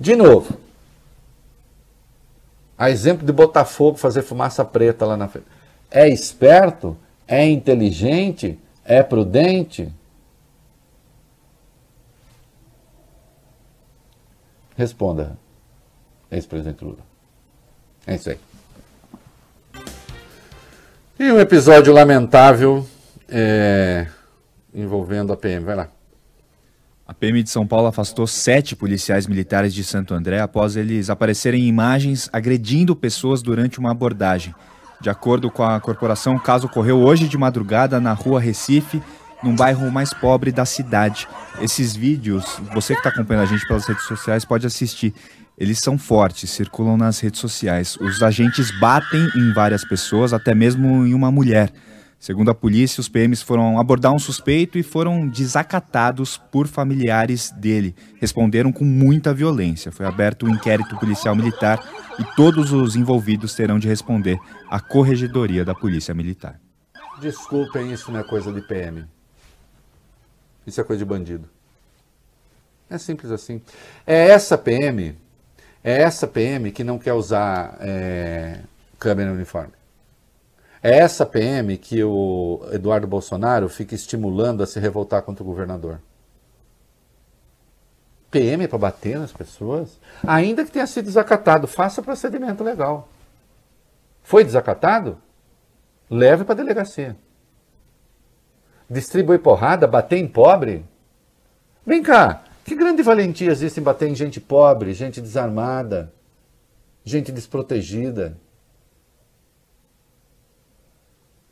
[0.00, 0.58] De novo,
[2.78, 5.46] a exemplo de Botafogo fazer fumaça preta lá na frente.
[5.90, 6.96] É esperto?
[7.28, 8.58] É inteligente?
[8.82, 9.92] É prudente?
[14.74, 15.36] Responda,
[16.30, 17.04] ex-presidente Lula.
[18.06, 18.38] É isso aí.
[21.18, 22.86] E um episódio lamentável
[23.28, 24.06] é,
[24.72, 25.66] envolvendo a PM.
[25.66, 25.90] Vai lá.
[27.10, 31.64] A PM de São Paulo afastou sete policiais militares de Santo André após eles aparecerem
[31.64, 34.54] em imagens agredindo pessoas durante uma abordagem.
[35.00, 39.02] De acordo com a corporação, o caso ocorreu hoje de madrugada na rua Recife,
[39.42, 41.26] num bairro mais pobre da cidade.
[41.60, 45.12] Esses vídeos, você que está acompanhando a gente pelas redes sociais pode assistir
[45.58, 47.96] eles são fortes, circulam nas redes sociais.
[48.00, 51.72] Os agentes batem em várias pessoas, até mesmo em uma mulher.
[52.20, 57.96] Segundo a polícia, os PMs foram abordar um suspeito e foram desacatados por familiares dele.
[58.20, 59.90] Responderam com muita violência.
[59.90, 61.82] Foi aberto um inquérito policial militar
[62.18, 66.60] e todos os envolvidos terão de responder à corregedoria da Polícia Militar.
[67.22, 69.06] Desculpem, isso não é coisa de PM.
[70.66, 71.48] Isso é coisa de bandido.
[72.90, 73.62] É simples assim.
[74.06, 75.16] É essa PM
[75.82, 78.60] é essa PM que não quer usar é,
[78.98, 79.72] câmera uniforme.
[80.82, 86.00] É essa PM que o Eduardo Bolsonaro fica estimulando a se revoltar contra o governador.
[88.30, 89.98] PM para bater nas pessoas?
[90.26, 93.08] Ainda que tenha sido desacatado, faça procedimento legal.
[94.22, 95.18] Foi desacatado?
[96.08, 97.16] Leve para a delegacia.
[98.88, 100.84] Distribui porrada, bater em pobre?
[101.84, 106.12] Vem cá, Que grande valentia existe em bater em gente pobre, gente desarmada,
[107.04, 108.36] gente desprotegida.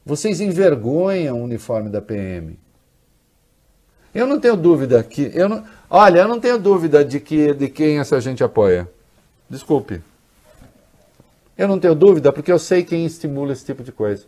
[0.08, 2.58] Vocês envergonham o uniforme da PM.
[4.14, 5.30] Eu não tenho dúvida que.
[5.34, 8.90] Eu não, olha, eu não tenho dúvida de, que, de quem essa gente apoia.
[9.50, 10.00] Desculpe.
[11.58, 14.24] Eu não tenho dúvida porque eu sei quem estimula esse tipo de coisa.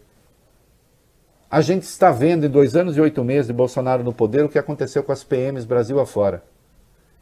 [1.51, 4.51] A gente está vendo em dois anos e oito meses de Bolsonaro no poder o
[4.51, 6.45] que aconteceu com as PMs Brasil afora.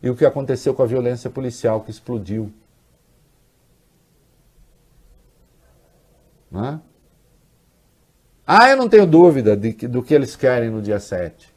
[0.03, 2.53] E o que aconteceu com a violência policial que explodiu.
[6.51, 6.88] Não é?
[8.51, 11.55] Ah, eu não tenho dúvida de, do que eles querem no dia 7.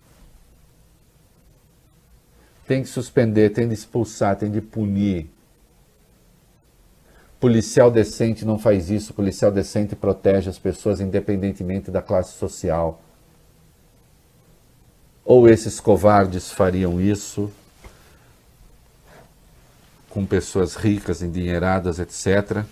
[2.67, 5.29] Tem que suspender, tem de expulsar, tem de punir.
[7.39, 9.13] Policial decente não faz isso.
[9.13, 13.01] Policial decente protege as pessoas independentemente da classe social.
[15.23, 17.49] Ou esses covardes fariam isso
[20.09, 22.65] com pessoas ricas, endinheiradas, etc.,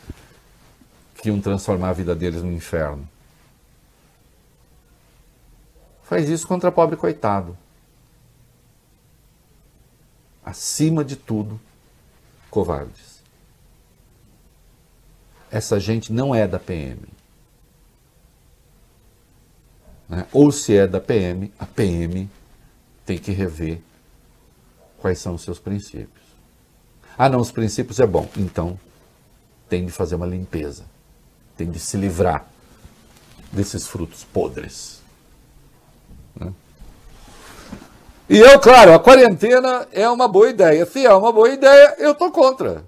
[1.15, 3.07] que iam transformar a vida deles no inferno
[6.09, 7.55] faz isso contra pobre coitado.
[10.43, 11.61] Acima de tudo,
[12.49, 13.21] covardes.
[15.51, 16.99] Essa gente não é da PM.
[20.07, 20.25] Né?
[20.33, 22.27] Ou se é da PM, a PM
[23.05, 23.79] tem que rever
[24.97, 26.25] quais são os seus princípios.
[27.15, 28.27] Ah, não, os princípios é bom.
[28.35, 28.79] Então,
[29.69, 30.85] tem de fazer uma limpeza.
[31.55, 32.47] Tem de se livrar
[33.51, 34.99] desses frutos podres.
[36.39, 36.53] Né?
[38.29, 40.85] E eu, claro, a quarentena é uma boa ideia.
[40.85, 42.83] Se é uma boa ideia, eu tô contra.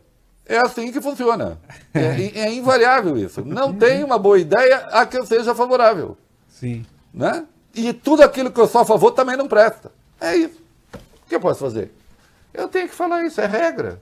[0.45, 1.57] É assim que funciona.
[1.93, 3.43] É, é invariável isso.
[3.43, 6.15] Não tem uma boa ideia a que eu seja favorável.
[6.47, 6.85] Sim.
[7.11, 7.43] Né?
[7.73, 9.91] E tudo aquilo que eu sou a favor também não presta.
[10.19, 10.61] É isso.
[10.93, 11.91] O que eu posso fazer?
[12.53, 13.99] Eu tenho que falar isso, é regra.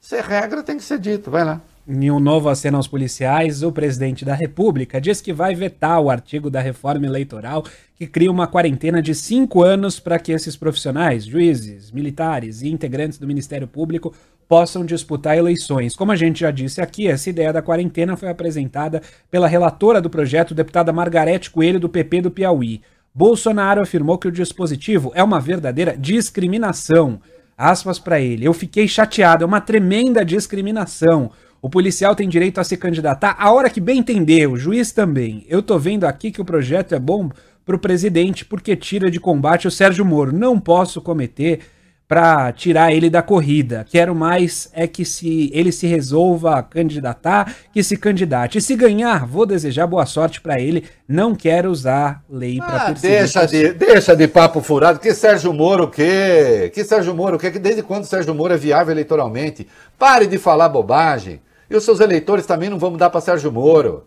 [0.00, 1.30] Se é regra, tem que ser dito.
[1.30, 1.60] Vai lá.
[1.88, 6.10] Em um novo aceno aos policiais, o presidente da República diz que vai vetar o
[6.10, 7.64] artigo da reforma eleitoral
[7.96, 13.18] que cria uma quarentena de cinco anos para que esses profissionais, juízes, militares e integrantes
[13.18, 14.14] do Ministério Público
[14.46, 15.96] possam disputar eleições.
[15.96, 20.10] Como a gente já disse aqui, essa ideia da quarentena foi apresentada pela relatora do
[20.10, 22.82] projeto, deputada Margarete Coelho, do PP do Piauí.
[23.14, 27.20] Bolsonaro afirmou que o dispositivo é uma verdadeira discriminação.
[27.56, 28.46] Aspas para ele.
[28.46, 31.30] Eu fiquei chateado, é uma tremenda discriminação.
[31.62, 35.44] O policial tem direito a se candidatar a hora que bem entender, o juiz também.
[35.48, 37.30] Eu tô vendo aqui que o projeto é bom
[37.66, 40.32] pro presidente porque tira de combate o Sérgio Moro.
[40.32, 41.60] Não posso cometer
[42.08, 43.86] para tirar ele da corrida.
[43.88, 48.58] Quero mais é que se ele se resolva a candidatar, que se candidate.
[48.58, 50.84] E se ganhar, vou desejar boa sorte para ele.
[51.06, 52.92] Não quero usar lei para ah.
[52.92, 54.98] Deixa de, deixa de papo furado.
[54.98, 56.72] Que Sérgio Moro o quê?
[56.74, 57.50] Que Sérgio Moro o quê?
[57.50, 59.68] Que desde quando Sérgio Moro é viável eleitoralmente?
[59.96, 61.40] Pare de falar bobagem.
[61.70, 64.06] E os seus eleitores também não vão mudar para Sérgio Moro.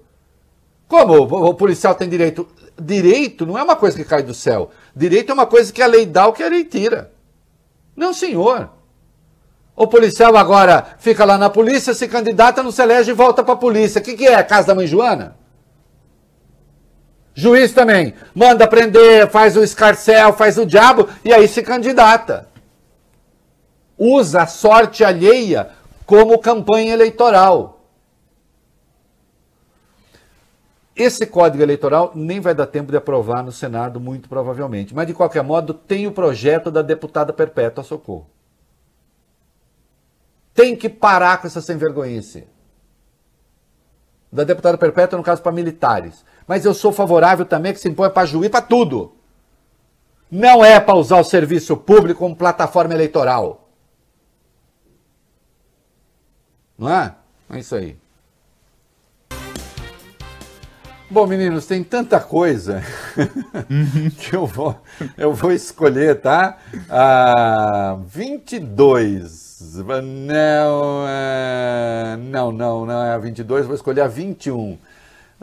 [0.88, 2.46] Como o, policial tem direito?
[2.80, 4.70] Direito não é uma coisa que cai do céu.
[4.94, 7.12] Direito é uma coisa que a lei dá ou que a lei tira.
[7.96, 8.70] Não, senhor.
[9.76, 13.54] O policial agora fica lá na polícia, se candidata, não se elege e volta para
[13.54, 14.00] a polícia.
[14.00, 14.36] O que, que é?
[14.36, 15.36] A casa da mãe Joana?
[17.34, 18.14] Juiz também.
[18.36, 22.48] Manda prender, faz o escarcel, faz o diabo e aí se candidata.
[23.98, 25.70] Usa a sorte alheia
[26.06, 27.82] como campanha eleitoral.
[30.96, 34.94] Esse código eleitoral nem vai dar tempo de aprovar no Senado, muito provavelmente.
[34.94, 38.30] Mas, de qualquer modo, tem o projeto da deputada Perpétua Socorro.
[40.54, 42.48] Tem que parar com essa sem vergonhice.
[44.32, 46.24] Da deputada Perpétua, no caso, para militares.
[46.48, 49.14] Mas eu sou favorável também que se impõe para juiz, para tudo.
[50.30, 53.63] Não é para usar o serviço público como plataforma eleitoral.
[56.84, 57.16] Não é?
[57.50, 57.96] É isso aí.
[61.10, 62.84] Bom, meninos, tem tanta coisa
[64.20, 64.76] que eu vou,
[65.18, 66.58] eu vou escolher, tá?
[66.90, 69.78] Ah, 22.
[70.04, 72.18] Não, é...
[72.20, 74.78] não, não, não é a 22, vou escolher a 21.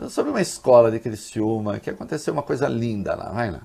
[0.09, 3.61] Sobre uma escola de Criciúma, que aconteceu uma coisa linda lá, vai lá.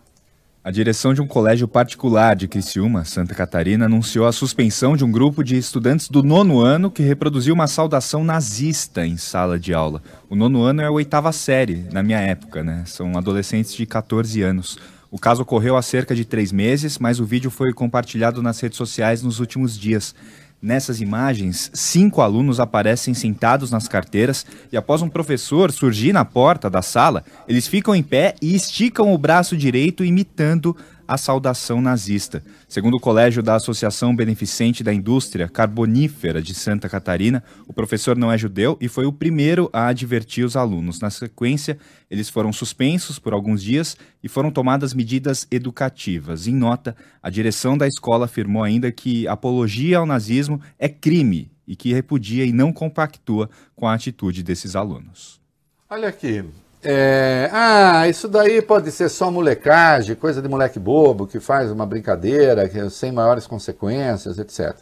[0.66, 5.12] A direção de um colégio particular de Criciúma, Santa Catarina, anunciou a suspensão de um
[5.12, 10.02] grupo de estudantes do nono ano que reproduziu uma saudação nazista em sala de aula.
[10.28, 12.82] O nono ano é a oitava série, na minha época, né?
[12.84, 14.76] São adolescentes de 14 anos.
[15.08, 18.76] O caso ocorreu há cerca de três meses, mas o vídeo foi compartilhado nas redes
[18.76, 20.16] sociais nos últimos dias.
[20.60, 26.70] Nessas imagens, cinco alunos aparecem sentados nas carteiras e, após um professor surgir na porta
[26.70, 30.74] da sala, eles ficam em pé e esticam o braço direito, imitando
[31.06, 32.42] a saudação nazista.
[32.68, 38.32] Segundo o Colégio da Associação Beneficente da Indústria Carbonífera de Santa Catarina, o professor não
[38.32, 41.00] é judeu e foi o primeiro a advertir os alunos.
[41.00, 41.78] Na sequência,
[42.10, 46.46] eles foram suspensos por alguns dias e foram tomadas medidas educativas.
[46.46, 51.74] Em nota, a direção da escola afirmou ainda que apologia ao nazismo é crime e
[51.74, 55.40] que repudia e não compactua com a atitude desses alunos.
[55.88, 56.44] Olha aqui.
[56.88, 61.84] É, ah, isso daí pode ser só molecagem, coisa de moleque bobo que faz uma
[61.84, 64.76] brincadeira que, sem maiores consequências, etc.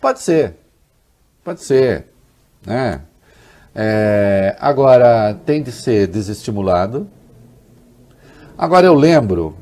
[0.00, 0.54] Pode ser.
[1.44, 2.06] Pode ser.
[2.64, 3.02] Né?
[3.74, 7.06] É, agora, tem de ser desestimulado.
[8.56, 9.54] Agora, eu lembro,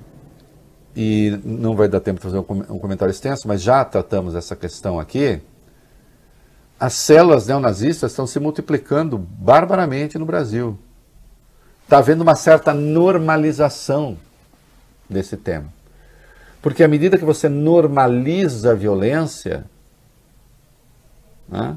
[0.94, 5.00] e não vai dar tempo de fazer um comentário extenso, mas já tratamos essa questão
[5.00, 5.42] aqui
[6.78, 10.78] as células neonazistas estão se multiplicando barbaramente no Brasil.
[11.84, 14.18] Está havendo uma certa normalização
[15.08, 15.72] desse tema.
[16.60, 19.64] Porque à medida que você normaliza a violência,
[21.46, 21.76] né,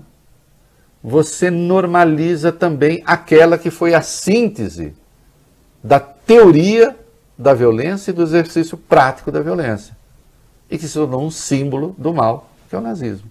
[1.04, 4.94] você normaliza também aquela que foi a síntese
[5.84, 6.96] da teoria
[7.38, 9.96] da violência e do exercício prático da violência.
[10.70, 13.30] E que se tornou um símbolo do mal, que é o nazismo.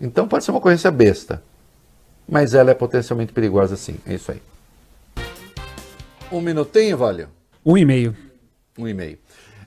[0.00, 1.42] Então pode ser uma ocorrência besta,
[2.28, 3.96] mas ela é potencialmente perigosa sim.
[4.06, 4.42] É isso aí.
[6.32, 7.28] Um minutinho, Valho?
[7.64, 8.16] Um e meio.
[8.78, 9.18] Um e meio.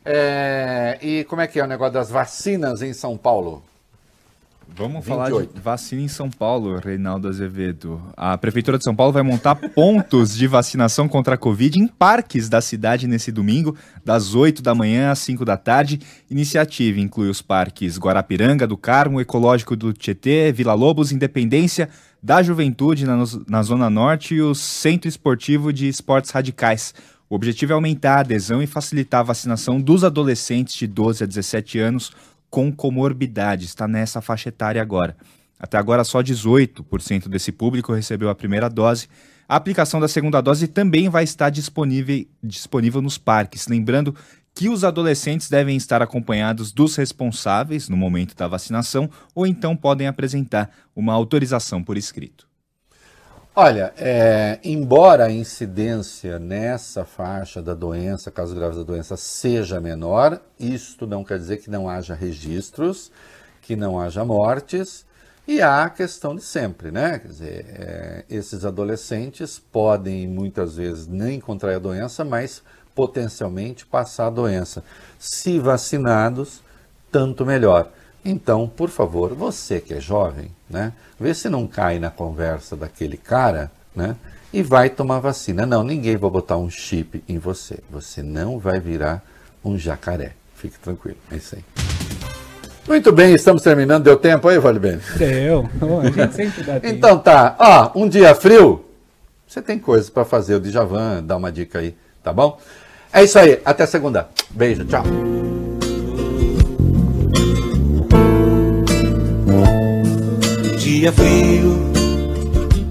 [0.03, 3.63] É, e como é que é o negócio das vacinas em São Paulo?
[4.67, 5.07] Vamos 28.
[5.07, 8.01] falar de vacina em São Paulo, Reinaldo Azevedo.
[8.17, 12.49] A Prefeitura de São Paulo vai montar pontos de vacinação contra a Covid em parques
[12.49, 15.99] da cidade nesse domingo, das 8 da manhã às 5 da tarde.
[16.31, 21.89] Iniciativa inclui os parques Guarapiranga, do Carmo, Ecológico do Tietê, Vila Lobos, Independência,
[22.25, 26.91] da Juventude na, na Zona Norte e o Centro Esportivo de Esportes Radicais.
[27.29, 31.27] O objetivo é aumentar a adesão e facilitar a vacinação dos adolescentes de 12 a
[31.27, 32.11] 17 anos
[32.49, 35.15] com comorbidade, está nessa faixa etária agora.
[35.59, 39.07] Até agora, só 18% desse público recebeu a primeira dose.
[39.47, 43.67] A aplicação da segunda dose também vai estar disponível, disponível nos parques.
[43.67, 44.15] Lembrando
[44.55, 50.07] que os adolescentes devem estar acompanhados dos responsáveis no momento da vacinação ou então podem
[50.07, 52.47] apresentar uma autorização por escrito.
[53.53, 60.41] Olha, é, embora a incidência nessa faixa da doença, casos graves da doença, seja menor,
[60.59, 63.11] isto não quer dizer que não haja registros,
[63.61, 65.05] que não haja mortes,
[65.47, 67.19] e há a questão de sempre, né?
[67.19, 72.61] Quer dizer, é, esses adolescentes podem muitas vezes nem contrair a doença, mas
[72.95, 74.83] potencialmente passar a doença.
[75.19, 76.61] Se vacinados,
[77.11, 77.91] tanto melhor.
[78.23, 83.17] Então, por favor, você que é jovem, né, vê se não cai na conversa daquele
[83.17, 84.15] cara, né,
[84.51, 85.65] e vai tomar vacina.
[85.65, 87.79] Não, ninguém vai botar um chip em você.
[87.91, 89.21] Você não vai virar
[89.63, 90.33] um jacaré.
[90.55, 91.63] Fique tranquilo, é isso aí.
[92.87, 94.03] Muito bem, estamos terminando.
[94.03, 94.99] Deu tempo aí, Vale Bem?
[95.17, 95.69] Deu.
[96.01, 96.95] a gente sempre dá tempo.
[96.95, 97.55] Então tá.
[97.59, 98.85] Ó, um dia frio,
[99.47, 100.55] você tem coisas para fazer.
[100.55, 102.59] O Djavan, dá uma dica aí, tá bom?
[103.15, 103.61] É isso aí.
[103.63, 104.27] Até segunda.
[104.51, 105.05] Beijo, tchau.
[110.77, 111.91] dia frio,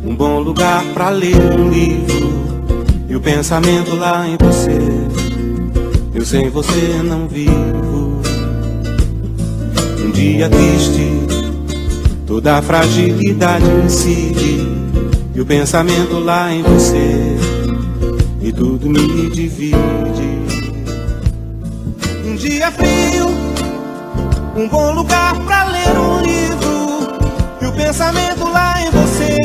[0.05, 4.78] um bom lugar para ler um livro e o pensamento lá em você.
[6.15, 8.20] Eu sem você não vivo.
[10.05, 11.09] Um dia triste,
[12.27, 14.59] toda a fragilidade incide
[15.35, 17.53] e o pensamento lá em você
[18.45, 20.45] e tudo me divide.
[22.25, 23.29] Um dia frio,
[24.57, 26.45] um bom lugar para ler um livro
[27.75, 29.37] pensamento lá em você.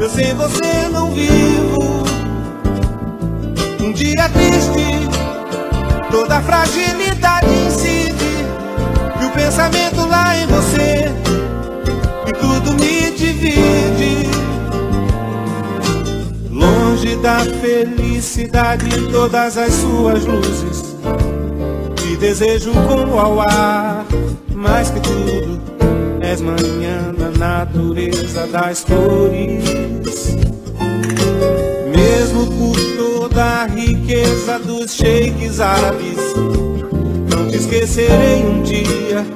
[0.00, 2.04] Eu sem você não vivo.
[3.80, 5.08] Um dia triste,
[6.10, 8.24] toda a fragilidade incide.
[9.20, 11.12] E o pensamento lá em você,
[12.26, 14.33] e tudo me divide.
[17.04, 20.96] Longe da felicidade, todas as suas luzes.
[21.96, 24.06] Te desejo como ao ar,
[24.54, 25.60] mais que tudo
[26.22, 29.64] És manhã na natureza das cores.
[31.94, 36.16] Mesmo por toda a riqueza dos sheiks árabes,
[37.30, 39.26] não te esquecerei um dia,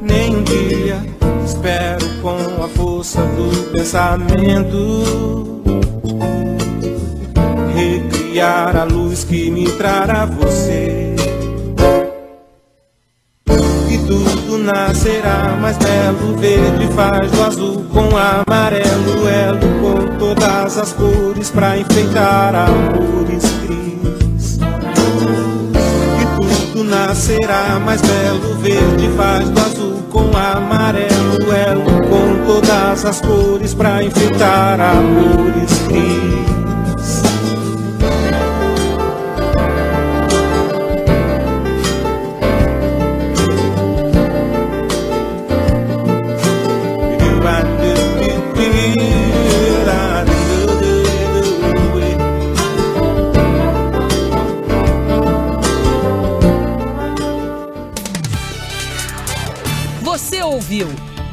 [0.00, 0.96] nem um dia.
[1.44, 5.51] Espero com a força do pensamento
[8.32, 11.14] recriar a luz que me trará você.
[14.62, 16.36] nascerá mais belo.
[16.36, 24.58] Verde faz do azul com amarelo, elo com todas as cores pra enfeitar amores gris.
[26.84, 28.54] nascerá mais belo.
[28.58, 36.51] Verde faz do azul com amarelo, elo com todas as cores pra enfeitar amores cris.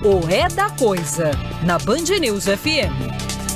[0.10, 1.30] O É da Coisa
[1.64, 3.09] na Band News FM.